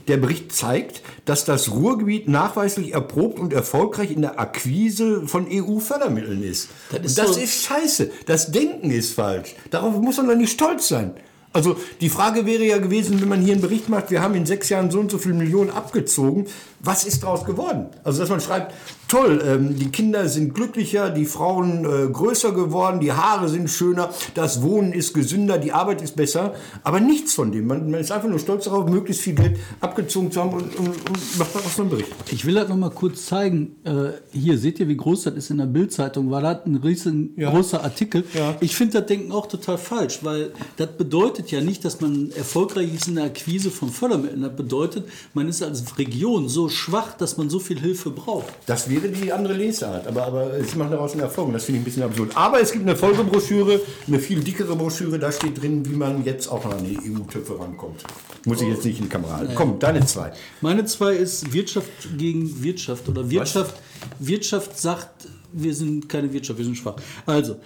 [0.08, 6.44] der Bericht zeigt, dass das Ruhrgebiet nachweislich erprobt und erfolgreich in der Akquise von EU-Fördermitteln
[6.44, 6.70] ist.
[6.92, 8.12] Das ist das so- ist scheiße.
[8.26, 9.56] Das Denken ist falsch.
[9.72, 11.14] Darauf muss man doch nicht stolz sein.
[11.54, 14.46] Also die Frage wäre ja gewesen, wenn man hier einen Bericht macht, wir haben in
[14.46, 16.46] sechs Jahren so und so viele Millionen abgezogen,
[16.82, 17.88] was ist daraus geworden?
[18.04, 18.74] Also dass man schreibt,
[19.08, 24.10] toll, ähm, die Kinder sind glücklicher, die Frauen äh, größer geworden, die Haare sind schöner,
[24.34, 27.68] das Wohnen ist gesünder, die Arbeit ist besser, aber nichts von dem.
[27.68, 30.88] Man, man ist einfach nur stolz darauf, möglichst viel Geld abgezogen zu haben und, und,
[30.88, 32.12] und macht daraus so einen Bericht.
[32.32, 33.76] Ich will das noch mal kurz zeigen.
[33.84, 36.30] Äh, hier, seht ihr, wie groß das ist in der Bildzeitung?
[36.30, 38.24] War das ein riesengroßer Artikel?
[38.34, 38.56] Ja.
[38.60, 42.94] Ich finde das Denken auch total falsch, weil das bedeutet ja nicht, dass man erfolgreich
[42.94, 44.42] ist in der Akquise von Fördermitteln.
[44.42, 48.54] Das bedeutet, man ist als Region so schwach, dass man so viel Hilfe braucht.
[48.66, 51.52] Das wäre die andere Lesart, aber, aber sie machen daraus einen Erfolg.
[51.54, 52.32] Das finde ich ein bisschen absurd.
[52.36, 56.48] Aber es gibt eine Folgebroschüre, eine viel dickere Broschüre, da steht drin, wie man jetzt
[56.48, 58.04] auch an die EU-Töpfe rankommt.
[58.46, 59.54] Muss ich jetzt nicht in die Kamera halten.
[59.56, 60.32] Komm, deine zwei.
[60.62, 63.76] Meine zwei ist Wirtschaft gegen Wirtschaft oder Wirtschaft.
[64.20, 66.96] Wirtschaft sagt, wir sind keine Wirtschaft, wir sind schwach.
[67.26, 67.58] Also,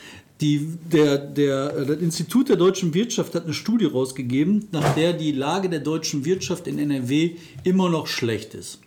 [0.42, 5.14] die, der, der, äh, das Institut der deutschen Wirtschaft hat eine Studie rausgegeben, nach der
[5.14, 8.80] die Lage der deutschen Wirtschaft in NRW immer noch schlecht ist.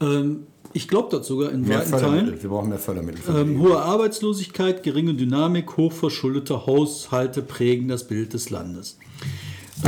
[0.00, 2.42] Ähm, ich glaube das sogar in Mehr weiten Teilen.
[2.42, 3.22] Wir brauchen mehr Fördermittel.
[3.34, 8.98] Ähm, hohe Arbeitslosigkeit, geringe Dynamik, hochverschuldete Haushalte prägen das Bild des Landes.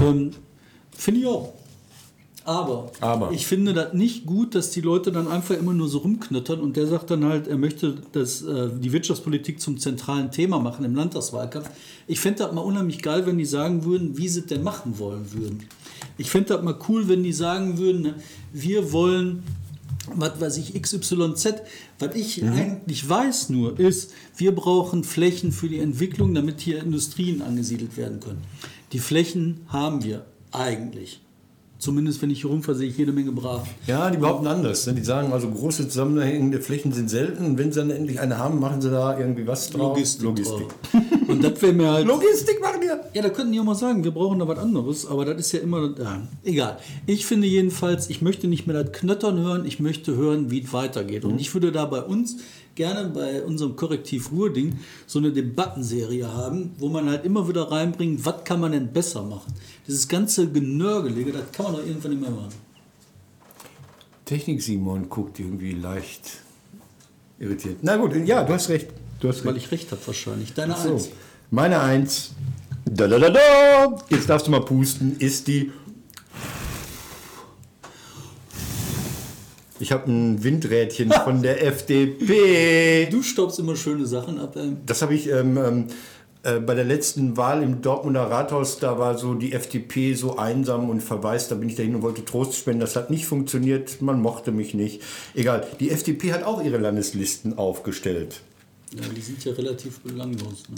[0.01, 0.33] Ähm,
[0.97, 1.53] finde ich auch.
[2.45, 3.31] Aber, Aber.
[3.31, 6.77] ich finde das nicht gut, dass die Leute dann einfach immer nur so rumknüttern und
[6.77, 10.97] der sagt dann halt, er möchte das, äh, die Wirtschaftspolitik zum zentralen Thema machen im
[10.97, 11.71] Landtagswahlkampf.
[12.09, 14.99] Ich fände das mal unheimlich geil, wenn die sagen würden, wie sie es denn machen
[14.99, 15.61] wollen würden.
[16.19, 18.15] Ich fände das mal cool, wenn die sagen würden, ne,
[18.53, 19.45] wir wollen
[20.15, 21.55] was weiß ich, XYZ.
[21.99, 27.43] Was ich eigentlich weiß nur, ist, wir brauchen Flächen für die Entwicklung, damit hier Industrien
[27.43, 28.43] angesiedelt werden können.
[28.93, 31.21] Die Flächen haben wir eigentlich.
[31.83, 33.67] Zumindest wenn ich hier rumfahre, sehe ich jede Menge brav.
[33.89, 34.87] Ja, die behaupten anders.
[34.87, 34.95] ne?
[34.95, 37.45] Die sagen also, große zusammenhängende Flächen sind selten.
[37.45, 39.97] Und wenn sie dann endlich eine haben, machen sie da irgendwie was drauf.
[39.97, 40.23] Logistik.
[40.23, 40.69] Logistik.
[40.69, 41.03] drauf.
[41.29, 42.07] Und das wäre mir halt.
[42.07, 43.01] Logistik machen wir.
[43.13, 45.51] Ja, da könnten die auch mal sagen, wir brauchen da was anderes, aber das ist
[45.51, 46.79] ja immer, ja, egal.
[47.07, 50.73] Ich finde jedenfalls, ich möchte nicht mehr das Knöttern hören, ich möchte hören, wie es
[50.73, 51.25] weitergeht.
[51.25, 52.37] Und ich würde da bei uns
[52.75, 58.45] gerne bei unserem Korrektiv-Ruhr-Ding so eine Debattenserie haben, wo man halt immer wieder reinbringt, was
[58.45, 59.53] kann man denn besser machen.
[59.87, 62.55] Dieses ganze Genörgelige, das kann man doch irgendwann nicht mehr machen.
[64.25, 66.39] Technik Simon guckt irgendwie leicht
[67.39, 67.79] irritiert.
[67.83, 68.89] Na gut, ja, du hast recht.
[69.21, 69.67] Du hast Weil recht.
[69.67, 70.55] ich recht habe wahrscheinlich.
[70.55, 71.11] Deine So, Eins.
[71.51, 72.33] meine Eins.
[72.85, 73.97] Da, da, da, da.
[74.11, 75.17] Jetzt darfst du mal pusten.
[75.19, 75.71] Ist die.
[79.83, 83.09] Ich habe ein Windrädchen von der FDP.
[83.11, 84.55] Du staubst immer schöne Sachen ab.
[84.57, 84.77] Ähm.
[84.87, 85.89] Das habe ich ähm,
[86.45, 90.89] äh, bei der letzten Wahl im Dortmunder Rathaus, da war so die FDP so einsam
[90.89, 91.51] und verwaist.
[91.51, 92.79] Da bin ich dahin und wollte Trost spenden.
[92.79, 94.01] Das hat nicht funktioniert.
[94.01, 95.03] Man mochte mich nicht.
[95.35, 95.67] Egal.
[95.81, 98.41] Die FDP hat auch ihre Landeslisten aufgestellt.
[98.95, 100.63] Ja, die sind ja relativ belanglos.
[100.69, 100.77] Ne?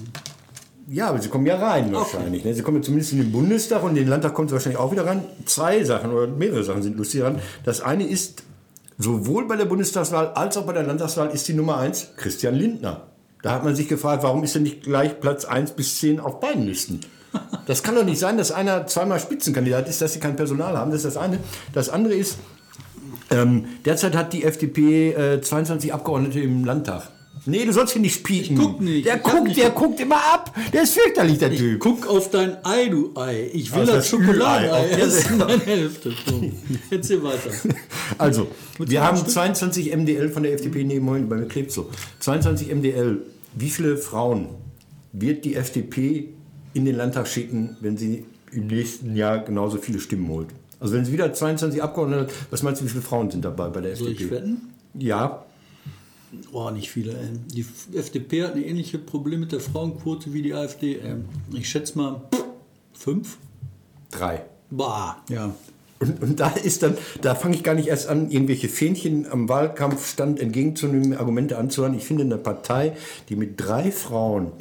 [0.95, 2.43] Ja, aber sie kommen ja rein wahrscheinlich.
[2.43, 2.55] Ne?
[2.55, 4.93] Sie kommen ja zumindest in den Bundestag und in den Landtag kommt sie wahrscheinlich auch
[4.93, 5.25] wieder rein.
[5.45, 7.39] Zwei Sachen oder mehrere Sachen sind lustig daran.
[7.65, 8.45] Das eine ist,
[8.99, 13.09] sowohl bei der Bundestagswahl als auch bei der Landtagswahl ist die Nummer eins Christian Lindner.
[13.43, 16.41] Da hat man sich gefragt, warum ist er nicht gleich Platz 1 bis 10 auf
[16.41, 17.01] beiden Listen?
[17.67, 20.91] Das kann doch nicht sein, dass einer zweimal Spitzenkandidat ist, dass sie kein Personal haben.
[20.91, 21.39] Das ist das eine.
[21.73, 22.37] Das andere ist,
[23.31, 27.09] ähm, derzeit hat die FDP äh, 22 Abgeordnete im Landtag.
[27.47, 28.55] Nee, du sollst hier nicht spieken.
[28.55, 29.89] Ich guck nicht, Der ich guckt, nicht der gucken.
[29.91, 30.55] guckt immer ab.
[30.73, 31.79] Der ist fürchterlich, der Typ.
[31.79, 33.51] Guck auf dein Ei, du Ei.
[33.53, 34.97] Ich will Also das das Schokoladenei.
[34.99, 36.13] Das ist meine Hälfte.
[36.27, 36.51] So.
[36.91, 37.51] Erzähl weiter.
[38.19, 39.33] Also, wir haben ein Stück?
[39.33, 40.85] 22 MDL von der FDP.
[40.85, 41.89] Nee, Moment, bei mir klebt so.
[42.21, 43.23] 22 MDL.
[43.55, 44.49] Wie viele Frauen
[45.13, 46.29] wird die FDP
[46.75, 50.49] in den Landtag schicken, wenn sie im nächsten Jahr genauso viele Stimmen holt?
[50.81, 53.69] Also wenn sie wieder 22 Abgeordnete hat, was meinst du, wie viele Frauen sind dabei
[53.69, 54.25] bei der Soll FDP?
[54.25, 54.61] ich wetten?
[54.99, 55.44] Ja,
[56.53, 57.13] Oh, nicht viele.
[57.13, 57.29] Ey.
[57.55, 57.67] Die
[57.97, 60.99] FDP hat eine ähnliche Problem mit der Frauenquote wie die AfD.
[60.99, 61.17] Ey.
[61.53, 62.23] Ich schätze mal
[62.93, 63.39] fünf.
[64.11, 64.45] drei.
[64.71, 65.55] Bah, ja.
[66.01, 69.49] Und, und da ist dann, da fange ich gar nicht erst an, irgendwelche Fähnchen am
[69.49, 71.95] Wahlkampfstand entgegenzunehmen, Argumente anzuhören.
[71.95, 72.97] Ich finde eine Partei,
[73.29, 74.53] die mit drei Frauen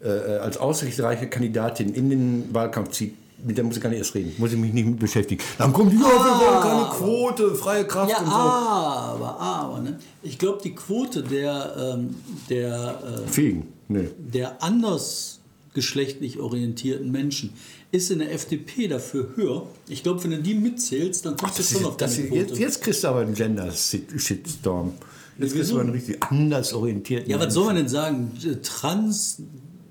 [0.00, 3.14] äh, als aussichtsreiche Kandidatin in den Wahlkampf zieht,
[3.46, 4.32] mit der muss ich gar nicht erst reden.
[4.38, 5.42] Muss ich mich nicht mit beschäftigen.
[5.58, 8.32] Dann kommt die, ja, wir wollen keine Quote, freie Kraft Ja, und so.
[8.32, 9.98] aber, aber, ne?
[10.22, 12.16] Ich glaube, die Quote der, ähm,
[12.50, 13.68] der, äh, Fegen.
[13.88, 14.08] Nee.
[14.18, 15.38] der anders
[15.74, 17.52] geschlechtlich orientierten Menschen
[17.92, 19.66] ist in der FDP dafür höher.
[19.88, 22.40] Ich glaube, wenn du die mitzählst, dann kommst du schon auf das deine ist, Quote.
[22.48, 24.92] jetzt, jetzt kriegst du aber einen Gender-Shitstorm.
[25.38, 27.30] Jetzt kriegst du einen richtig anders orientierten.
[27.30, 28.32] Ja, was soll man denn sagen?
[28.44, 29.42] Äh, Trans,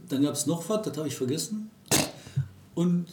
[0.10, 1.70] dann gab es noch was, das habe ich vergessen.
[2.74, 3.06] Und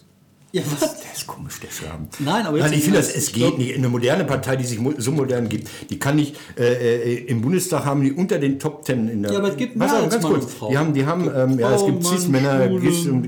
[0.53, 1.01] Ja, was?
[1.01, 2.09] Der ist komisch, der Schwaben.
[2.19, 3.75] Nein, aber jetzt Nein, ich finde, das, es geht nicht.
[3.75, 7.87] Eine moderne Partei, die sich so modern gibt, die kann nicht, äh, äh, im Bundestag
[7.87, 9.33] haben die unter den Top Ten in der.
[9.33, 10.53] Ja, aber es gibt mehr auf, als ganz Mann kurz.
[10.71, 12.71] Die haben, die haben, ähm, ja, es gibt Cis-Männer,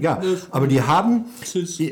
[0.03, 1.25] ja, aber die haben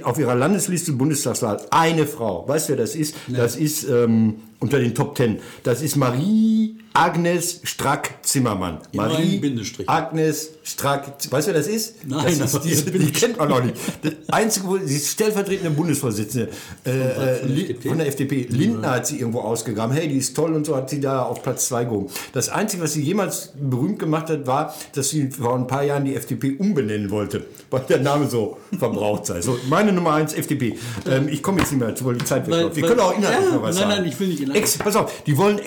[0.02, 2.46] auf ihrer Landesliste Bundestagswahl eine Frau.
[2.46, 3.14] Weißt du, wer das ist?
[3.28, 5.40] Das ist, ähm, unter den Top Ten.
[5.62, 8.78] Das ist Marie Agnes Strack-Zimmermann.
[8.92, 9.88] Marie Bindestrich.
[9.88, 12.06] Agnes Strack, weißt du, wer das ist?
[12.06, 13.76] Nein, das ist diese, die kennt man noch nicht.
[14.02, 16.50] Das einzige, sie ist stellvertretende Bundesvorsitzende
[16.84, 17.88] äh, äh, von der FDP?
[17.88, 18.46] von der FDP.
[18.50, 19.94] Lindner hat sie irgendwo ausgegraben.
[19.96, 22.06] Hey, die ist toll und so hat sie da auf Platz 2 gehoben.
[22.32, 26.04] Das Einzige, was sie jemals berühmt gemacht hat, war, dass sie vor ein paar Jahren
[26.04, 29.40] die FDP umbenennen wollte, weil der Name so verbraucht sei.
[29.40, 30.78] So, meine Nummer 1 FDP.
[31.08, 32.76] Ähm, ich komme jetzt nicht mehr dazu, weil die Zeit wegläuft.
[32.76, 34.02] Wir können auch inhaltlich Ja, noch was nein, sagen.
[34.02, 34.78] nein, ich will nicht inhaltlich.
[34.78, 35.58] Pass auf, die wollen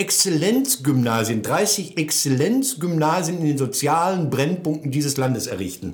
[1.16, 5.94] Exzellenzgymnasien, 30 Exzellenzgymnasien in den sozialen Brennpunkten dieses Landes errichten.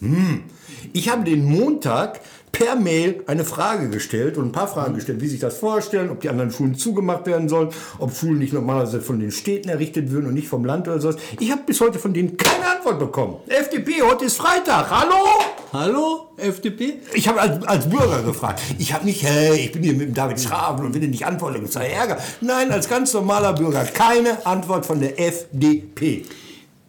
[0.00, 0.42] Hm.
[0.92, 2.20] Ich habe den Montag
[2.58, 6.20] per Mail eine Frage gestellt und ein paar Fragen gestellt, wie sich das vorstellen, ob
[6.20, 7.68] die anderen Schulen zugemacht werden sollen,
[8.00, 11.18] ob Schulen nicht normalerweise von den Städten errichtet würden und nicht vom Land oder sowas.
[11.38, 13.36] Ich habe bis heute von denen keine Antwort bekommen.
[13.46, 14.90] FDP, heute ist Freitag.
[14.90, 15.24] Hallo?
[15.72, 16.94] Hallo, FDP?
[17.14, 18.60] Ich habe als, als Bürger gefragt.
[18.78, 21.24] Ich habe nicht, hey, ich bin hier mit dem David Schraben und will dir nicht
[21.24, 22.18] antworten, das sei Ärger.
[22.40, 26.24] Nein, als ganz normaler Bürger keine Antwort von der FDP.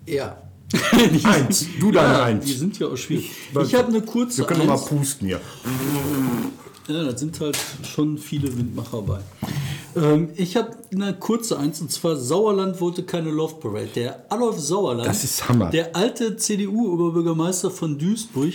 [0.08, 0.49] Ja.
[1.24, 2.46] Eins, du deine ja, Eins.
[2.46, 3.32] Die sind ja auch schwierig.
[3.64, 5.42] Ich habe eine kurze Wir können doch mal pusten hier.
[6.88, 9.20] Ja, da sind halt schon viele Windmacher bei.
[9.96, 13.90] Ähm, ich habe eine kurze Eins und zwar Sauerland wollte keine Love Parade.
[13.96, 15.70] Der Adolf Sauerland, Das ist Hammer.
[15.70, 18.54] der alte CDU-Oberbürgermeister von Duisburg,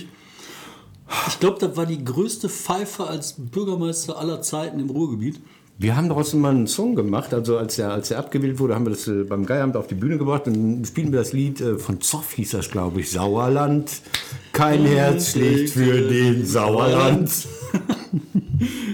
[1.28, 5.40] ich glaube, das war die größte Pfeife als Bürgermeister aller Zeiten im Ruhrgebiet.
[5.76, 8.86] Wir haben daraus mal einen Song gemacht, also als er, als er abgewählt wurde, haben
[8.86, 11.60] wir das äh, beim Geieramt auf die Bühne gebracht und dann spielen wir das Lied
[11.60, 13.90] äh, von Zoff hieß das, glaube ich, Sauerland.
[14.52, 17.30] Kein Herz schlägt für den Sauerland.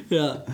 [0.08, 0.44] Ja,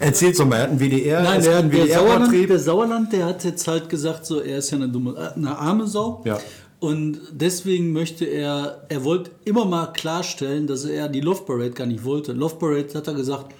[0.00, 2.46] Erzähl's doch mal, er hat ein WDR, Nein, der, hat ein der, Sauerland, WDR-Porträt.
[2.46, 5.56] der Sauerland, der hat jetzt halt gesagt, so, er ist ja eine dumme, äh, eine
[5.56, 6.22] arme Sau.
[6.24, 6.38] Ja.
[6.80, 11.86] Und deswegen möchte er, er wollte immer mal klarstellen, dass er die Love Parade gar
[11.86, 12.32] nicht wollte.
[12.32, 13.54] Love Parade hat er gesagt,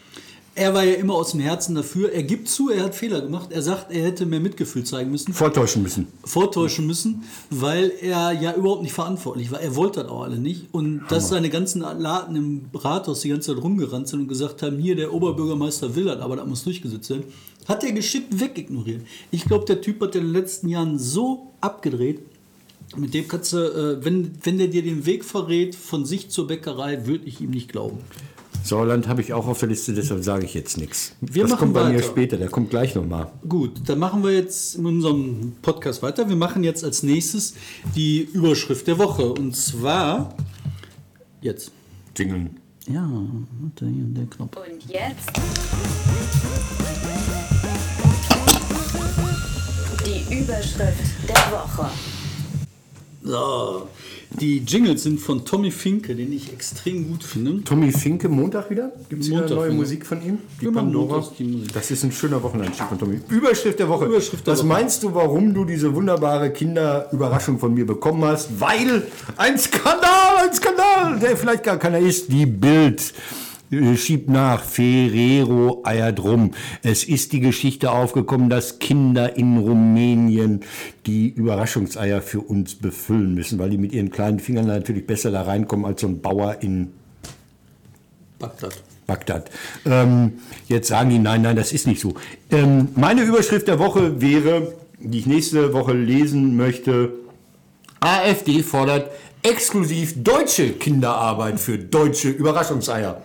[0.56, 2.12] er war ja immer aus dem Herzen dafür.
[2.12, 3.50] Er gibt zu, er hat Fehler gemacht.
[3.50, 6.06] Er sagt, er hätte mehr Mitgefühl zeigen müssen, Vortäuschen müssen.
[6.24, 9.60] vortäuschen müssen, weil er ja überhaupt nicht verantwortlich war.
[9.60, 10.66] Er wollte das auch alle nicht.
[10.72, 14.78] Und dass seine ganzen Laden im Rathaus die ganze Zeit rumgerannt sind und gesagt haben,
[14.78, 17.24] hier, der Oberbürgermeister will das, aber das muss durchgesetzt werden,
[17.66, 19.02] hat er geschickt wegignoriert.
[19.32, 22.20] Ich glaube, der Typ hat in den letzten Jahren so abgedreht,
[22.96, 26.46] mit dem kannst du, äh, wenn, wenn der dir den Weg verrät von sich zur
[26.46, 27.98] Bäckerei, würde ich ihm nicht glauben.
[28.64, 31.14] Sauerland habe ich auch auf der Liste, deshalb sage ich jetzt nichts.
[31.20, 32.08] Wir das machen kommt bei mir weiter.
[32.08, 33.30] später, der kommt gleich nochmal.
[33.46, 36.30] Gut, dann machen wir jetzt in unserem Podcast weiter.
[36.30, 37.54] Wir machen jetzt als nächstes
[37.94, 39.34] die Überschrift der Woche.
[39.34, 40.34] Und zwar
[41.42, 41.72] jetzt.
[42.16, 42.58] Jingeln.
[42.86, 43.06] Ja,
[43.80, 44.56] der Knopf.
[44.56, 45.30] Und jetzt
[50.06, 51.90] die Überschrift der Woche.
[53.26, 53.88] So,
[54.38, 57.64] die Jingles sind von Tommy Finke, den ich extrem gut finde.
[57.64, 58.92] Tommy Finke, Montag wieder?
[59.08, 59.72] Gibt es wieder neue.
[59.72, 60.38] Musik von ihm?
[60.60, 61.14] Die Wir machen Pandora?
[61.16, 61.72] montags die Musik.
[61.72, 63.20] Das ist ein schöner Wocheneinstieg von Tommy.
[63.30, 64.04] Überschrift der Woche.
[64.04, 64.66] Überschrift der Was Woche.
[64.68, 68.60] meinst du, warum du diese wunderbare Kinderüberraschung von mir bekommen hast?
[68.60, 69.04] Weil
[69.38, 72.30] ein Skandal, ein Skandal, der vielleicht gar keiner ist.
[72.30, 73.14] Die Bild
[73.96, 76.52] schiebt nach, Ferrero eiert rum.
[76.82, 80.60] Es ist die Geschichte aufgekommen, dass Kinder in Rumänien
[81.06, 85.42] die Überraschungseier für uns befüllen müssen, weil die mit ihren kleinen Fingern natürlich besser da
[85.42, 86.92] reinkommen als so ein Bauer in
[88.38, 88.82] Bagdad.
[89.06, 89.50] Bagdad.
[89.84, 90.34] Ähm,
[90.66, 92.14] jetzt sagen die, nein, nein, das ist nicht so.
[92.50, 97.12] Ähm, meine Überschrift der Woche wäre, die ich nächste Woche lesen möchte,
[98.00, 99.10] AfD fordert
[99.44, 103.22] exklusiv deutsche Kinderarbeit für deutsche Überraschungseier.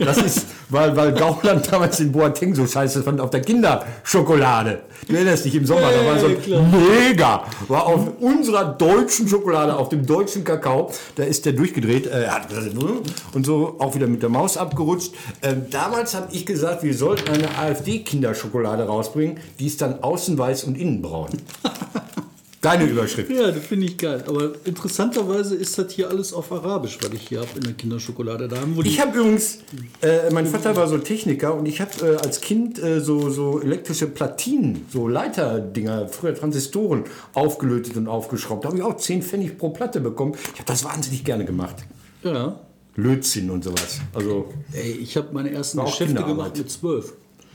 [0.00, 4.82] Das ist, weil, weil Gauland damals den Boateng so scheiße fand auf der Kinderschokolade.
[5.06, 6.62] Du erinnerst dich im Sommer, da war so klar.
[6.62, 7.44] mega.
[7.68, 12.48] War auf unserer deutschen Schokolade, auf dem deutschen Kakao, da ist der durchgedreht, äh, hat
[13.32, 15.12] und so auch wieder mit der Maus abgerutscht.
[15.42, 20.64] Ähm, damals habe ich gesagt, wir sollten eine AfD-Kinderschokolade rausbringen, die ist dann außen weiß
[20.64, 21.30] und innen braun.
[22.62, 23.28] Deine Überschrift.
[23.28, 24.22] Ja, das finde ich geil.
[24.24, 28.46] Aber interessanterweise ist das hier alles auf Arabisch, was ich hier habe in der Kinderschokolade.
[28.46, 29.58] Da haben Ich habe übrigens,
[30.00, 33.60] äh, mein Vater war so Techniker und ich habe äh, als Kind äh, so, so
[33.60, 37.02] elektrische Platinen, so Leiterdinger, früher Transistoren
[37.34, 38.64] aufgelötet und aufgeschraubt.
[38.64, 40.34] Da habe ich auch 10 Pfennig pro Platte bekommen.
[40.54, 41.76] Ich habe das wahnsinnig gerne gemacht.
[42.22, 42.60] ja.
[42.94, 44.00] Lötzinn und sowas.
[44.12, 47.14] Also, Ey, ich habe meine ersten Geschäfte gemacht mit zwölf.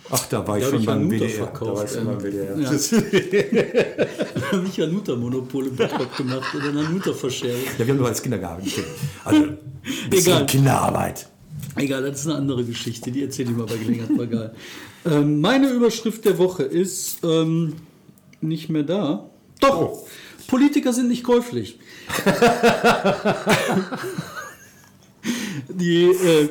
[0.10, 1.52] Ach, da war ich schon beim Hanuta WDR.
[1.60, 2.58] da war ich schon beim WDR.
[2.58, 2.72] Ja.
[2.72, 7.62] Da habe ich Hanuta-Monopol in Bottrop gemacht oder Hanuta-Verschärung.
[7.78, 8.86] Ja, wir haben nur als Kinder gearbeitet.
[9.24, 9.46] Also,
[10.12, 10.46] Egal.
[10.46, 11.28] Kinderarbeit.
[11.76, 14.56] Egal, das ist eine andere Geschichte, die erzähle ich mal bei Gelegenheit, war geil.
[15.06, 17.74] Ähm, meine Überschrift der Woche ist ähm,
[18.42, 19.30] nicht mehr da.
[19.60, 20.08] Doch, Oh.
[20.48, 21.78] Politiker sind nicht käuflich.
[25.70, 26.50] die, äh,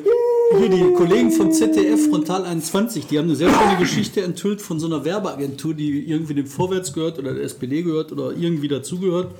[0.55, 4.79] hier die Kollegen von ZDF Frontal 21, die haben eine sehr schöne Geschichte enthüllt von
[4.79, 9.35] so einer Werbeagentur, die irgendwie dem Vorwärts gehört oder der SPD gehört oder irgendwie dazugehört,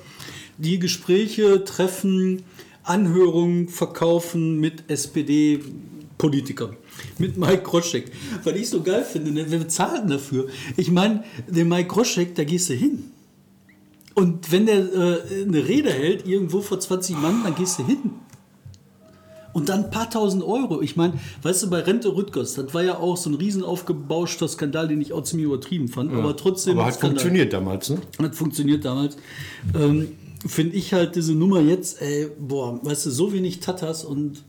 [0.58, 2.42] die Gespräche, Treffen,
[2.82, 6.76] Anhörungen verkaufen mit SPD-Politikern.
[7.18, 8.10] Mit Mike Groschek.
[8.44, 10.48] Was ich so geil finde, ne, wir bezahlen dafür.
[10.76, 13.12] Ich meine, den Mike Groschek, da gehst du hin.
[14.14, 17.98] Und wenn der äh, eine Rede hält, irgendwo vor 20 Mann, dann gehst du hin.
[19.58, 20.80] Und dann ein paar tausend Euro.
[20.82, 24.48] Ich meine, weißt du, bei Rente Rüttgers, das war ja auch so ein riesen aufgebauschter
[24.48, 26.12] Skandal, den ich auch ziemlich übertrieben fand.
[26.12, 26.78] Aber trotzdem.
[26.78, 27.20] Aber hat Skandal.
[27.20, 27.98] funktioniert damals, ne?
[28.20, 29.16] Hat funktioniert damals.
[29.74, 30.08] Ähm,
[30.46, 34.44] Finde ich halt diese Nummer jetzt, ey, boah, weißt du, so wenig Tatas und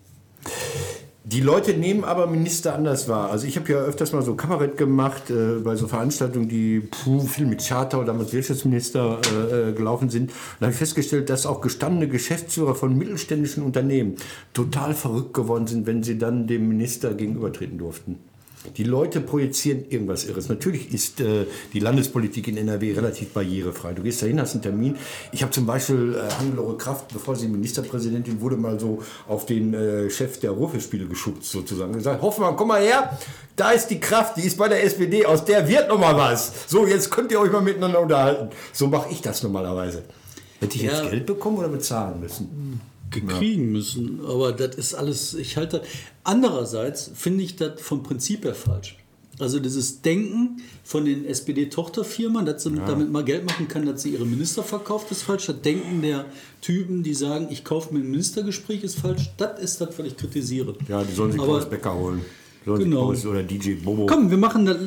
[1.31, 3.29] Die Leute nehmen aber Minister anders wahr.
[3.29, 7.19] Also ich habe ja öfters mal so Kabarett gemacht äh, bei so Veranstaltungen, die puh,
[7.19, 10.31] viel mit Charter oder damals Wirtschaftsminister äh, äh, gelaufen sind.
[10.59, 14.15] Da habe ich festgestellt, dass auch gestandene Geschäftsführer von mittelständischen Unternehmen
[14.53, 18.17] total verrückt geworden sind, wenn sie dann dem Minister gegenübertreten durften.
[18.76, 20.50] Die Leute projizieren irgendwas Irres.
[20.50, 23.93] Natürlich ist äh, die Landespolitik in NRW relativ barrierefrei.
[23.93, 24.98] Du gehst dahin, hast einen Termin.
[25.32, 29.74] Ich habe zum Beispiel äh, Hannelore Kraft, bevor sie Ministerpräsidentin wurde, mal so auf den
[29.74, 31.93] äh, Chef der Ruhrfeldspiele geschubst sozusagen.
[31.93, 33.17] Gesagt, Hoffmann, komm mal her,
[33.56, 36.52] da ist die Kraft, die ist bei der SPD, aus der wird noch mal was.
[36.67, 38.50] So, jetzt könnt ihr euch mal miteinander unterhalten.
[38.74, 40.04] So mache ich das normalerweise.
[40.60, 41.10] Hätte ich jetzt Ja.
[41.10, 42.82] Geld bekommen oder bezahlen müssen?
[43.12, 44.19] Gekriegen müssen.
[44.26, 45.82] Aber das ist alles, ich halte.
[46.24, 48.98] Andererseits finde ich das vom Prinzip her falsch.
[49.39, 54.10] Also dieses Denken von den SPD-Tochterfirmen, dass sie damit mal Geld machen kann, dass sie
[54.10, 55.45] ihre Minister verkauft, ist falsch.
[55.45, 56.26] Das Denken der
[56.60, 59.30] Typen, die sagen, ich kaufe mir ein Ministergespräch, ist falsch.
[59.38, 60.76] Das ist das, was ich kritisiere.
[60.89, 62.22] Ja, die sollen sich Aber- Boris Becker holen.
[62.65, 63.06] Sollen Genau.
[63.06, 64.06] Boris oder DJ Bobo.
[64.08, 64.78] Komm, wir machen das,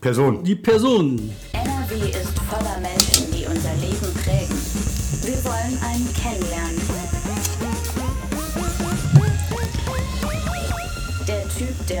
[0.00, 0.42] Person.
[0.42, 1.30] die Personen.
[1.52, 4.56] NRW ist voller Menschen, die unser Leben prägen.
[5.24, 6.51] Wir wollen einen kennenlernen.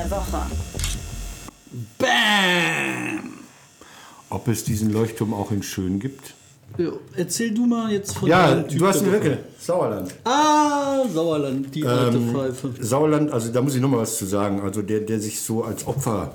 [0.02, 0.46] Der Woche.
[1.98, 3.32] Bam!
[4.30, 6.34] Ob es diesen Leuchtturm auch in Schön gibt?
[6.78, 9.28] Ja, erzähl du mal jetzt von Ja, deinem Typ du hast der eine Woche.
[9.28, 9.38] Lücke.
[9.60, 10.14] Sauerland.
[10.24, 12.70] Ah, Sauerland, die alte Pfeife.
[12.80, 14.60] Sauerland, also da muss ich noch mal was zu sagen.
[14.62, 16.32] Also der, der sich so als Opfer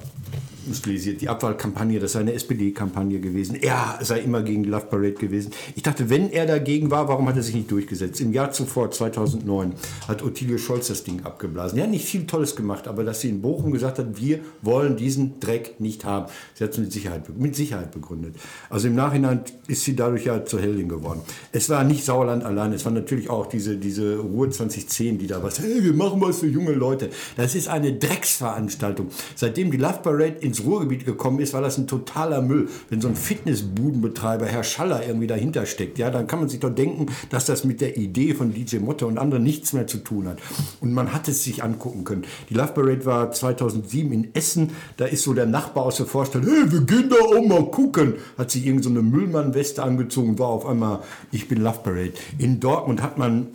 [0.73, 1.21] stilisiert.
[1.21, 3.55] Die Abwahlkampagne, das sei eine SPD-Kampagne gewesen.
[3.55, 5.51] Er sei immer gegen die Love Parade gewesen.
[5.75, 8.21] Ich dachte, wenn er dagegen war, warum hat er sich nicht durchgesetzt?
[8.21, 9.73] Im Jahr zuvor, 2009,
[10.07, 11.77] hat Ottilie Scholz das Ding abgeblasen.
[11.77, 14.97] Er hat nicht viel Tolles gemacht, aber dass sie in Bochum gesagt hat, wir wollen
[14.97, 16.31] diesen Dreck nicht haben.
[16.55, 18.35] Sie hat es mit Sicherheit, mit Sicherheit begründet.
[18.69, 21.21] Also im Nachhinein ist sie dadurch ja zur Heldin geworden.
[21.51, 25.43] Es war nicht Sauerland allein, es war natürlich auch diese, diese Ruhe 2010, die da
[25.43, 27.09] was, hey, wir machen was für junge Leute.
[27.35, 29.07] Das ist eine Drecksveranstaltung.
[29.35, 32.69] Seitdem die Love Parade ins Ruhrgebiet gekommen ist, war das ein totaler Müll.
[32.89, 36.73] Wenn so ein Fitnessbudenbetreiber, Herr Schaller, irgendwie dahinter steckt, ja, dann kann man sich doch
[36.73, 40.27] denken, dass das mit der Idee von DJ Motte und anderen nichts mehr zu tun
[40.27, 40.39] hat.
[40.81, 42.25] Und man hat es sich angucken können.
[42.49, 44.71] Die Love Parade war 2007 in Essen.
[44.97, 48.15] Da ist so der Nachbar aus der Vorstadt, hey, wir gehen da auch mal gucken.
[48.37, 50.99] Hat sich irgend so eine Müllmann-Weste angezogen war auf einmal,
[51.31, 52.13] ich bin Love Parade.
[52.37, 53.47] In Dortmund hat man,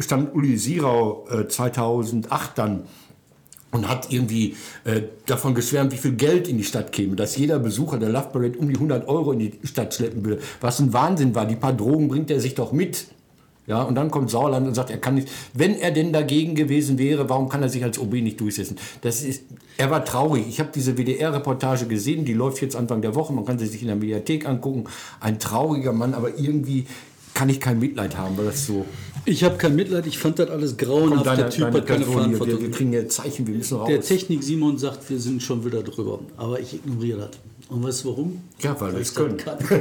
[0.00, 2.84] stand Uli Sirau äh, 2008 dann
[3.72, 4.54] und hat irgendwie
[4.84, 8.28] äh, davon geschwärmt, wie viel Geld in die Stadt käme, dass jeder Besucher der Love
[8.32, 10.42] Parade um die 100 Euro in die Stadt schleppen würde.
[10.60, 11.46] Was ein Wahnsinn war.
[11.46, 13.06] Die paar Drogen bringt er sich doch mit.
[13.66, 15.28] Ja, und dann kommt Sauerland und sagt, er kann nicht.
[15.54, 18.76] Wenn er denn dagegen gewesen wäre, warum kann er sich als OB nicht durchsetzen?
[19.02, 19.44] Das ist,
[19.78, 20.46] er war traurig.
[20.48, 23.32] Ich habe diese WDR-Reportage gesehen, die läuft jetzt Anfang der Woche.
[23.32, 24.84] Man kann sie sich in der Mediathek angucken.
[25.20, 26.86] Ein trauriger Mann, aber irgendwie
[27.34, 28.84] kann ich kein Mitleid haben, weil das so.
[29.24, 31.38] Ich habe kein Mitleid, ich fand das alles grauenhaft.
[31.38, 32.12] der Typ hat keine Person.
[32.14, 32.58] Verantwortung.
[32.60, 33.88] Wir, wir kriegen ja Zeichen, wir müssen raus.
[33.88, 36.18] Der Technik Simon sagt, wir sind schon wieder drüber.
[36.36, 37.38] Aber ich ignoriere das.
[37.68, 38.40] Und weißt du warum?
[38.60, 39.36] Ja, weil es ich das können.
[39.36, 39.58] kann.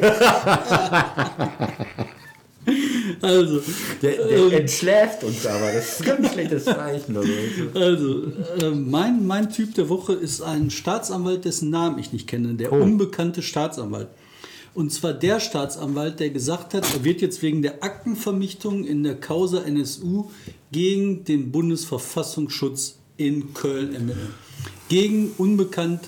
[3.22, 3.62] also,
[4.02, 5.72] Der, der entschläft uns aber.
[5.74, 7.18] Das ist ein ganz schlechtes Zeichen.
[7.18, 7.32] Also.
[7.74, 8.24] also
[8.66, 12.54] äh, mein, mein Typ der Woche ist ein Staatsanwalt, dessen Namen ich nicht kenne.
[12.54, 12.76] Der Oh.
[12.78, 14.08] unbekannte Staatsanwalt.
[14.74, 19.20] Und zwar der Staatsanwalt, der gesagt hat, er wird jetzt wegen der Aktenvernichtung in der
[19.20, 20.30] Causa NSU
[20.72, 24.34] gegen den Bundesverfassungsschutz in Köln ermitteln.
[24.88, 26.02] Gegen unbekannt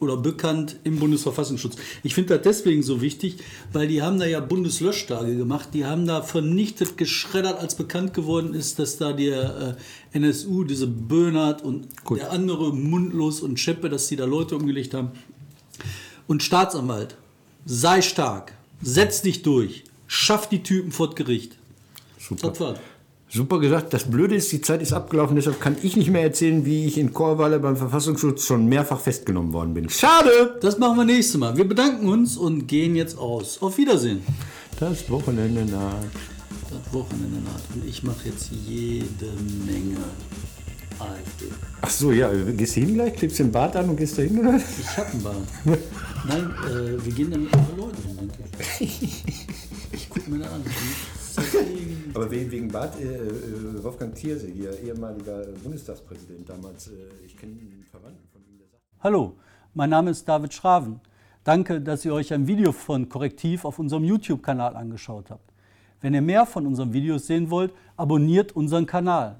[0.00, 1.76] oder bekannt im Bundesverfassungsschutz.
[2.02, 3.38] Ich finde das deswegen so wichtig,
[3.72, 5.70] weil die haben da ja Bundeslöschtage gemacht.
[5.74, 9.76] Die haben da vernichtet, geschreddert, als bekannt geworden ist, dass da der
[10.12, 14.94] äh, NSU, diese Böhnert und der andere Mundlos und Scheppe, dass die da Leute umgelegt
[14.94, 15.12] haben.
[16.26, 17.16] Und Staatsanwalt,
[17.66, 21.56] sei stark, setz dich durch, schaff die Typen vor Gericht.
[22.18, 22.48] Super.
[22.48, 22.78] Das war's.
[23.28, 23.92] Super gesagt.
[23.92, 26.96] Das Blöde ist, die Zeit ist abgelaufen, deshalb kann ich nicht mehr erzählen, wie ich
[26.96, 29.90] in Chorweiler beim Verfassungsschutz schon mehrfach festgenommen worden bin.
[29.90, 30.58] Schade!
[30.62, 31.56] Das machen wir nächstes Mal.
[31.56, 33.60] Wir bedanken uns und gehen jetzt aus.
[33.60, 34.22] Auf Wiedersehen.
[34.78, 36.04] Das Wochenende naht.
[36.70, 37.62] Das Wochenende naht.
[37.74, 39.32] Und ich mache jetzt jede
[39.66, 39.98] Menge
[40.98, 41.46] AfD.
[41.82, 44.38] Ach so, ja, gehst du hin gleich, klebst den Bart an und gehst da hin,
[44.38, 44.56] oder?
[44.56, 45.36] Ich hab einen Bart.
[46.28, 48.34] Nein, äh, wir gehen dann mit unseren Leuten hin, denke
[48.80, 49.24] ich.
[49.92, 50.62] Ich guck mir das an.
[52.14, 56.92] Aber wegen, wegen Bart, äh, äh, Wolfgang Thierse, hier, ehemaliger Bundestagspräsident damals, äh,
[57.24, 58.82] ich kenne einen Verwandten von ihm, der sagt.
[59.00, 59.36] Hallo,
[59.74, 61.00] mein Name ist David Schraven.
[61.44, 65.52] Danke, dass ihr euch ein Video von Korrektiv auf unserem YouTube-Kanal angeschaut habt.
[66.00, 69.36] Wenn ihr mehr von unseren Videos sehen wollt, abonniert unseren Kanal.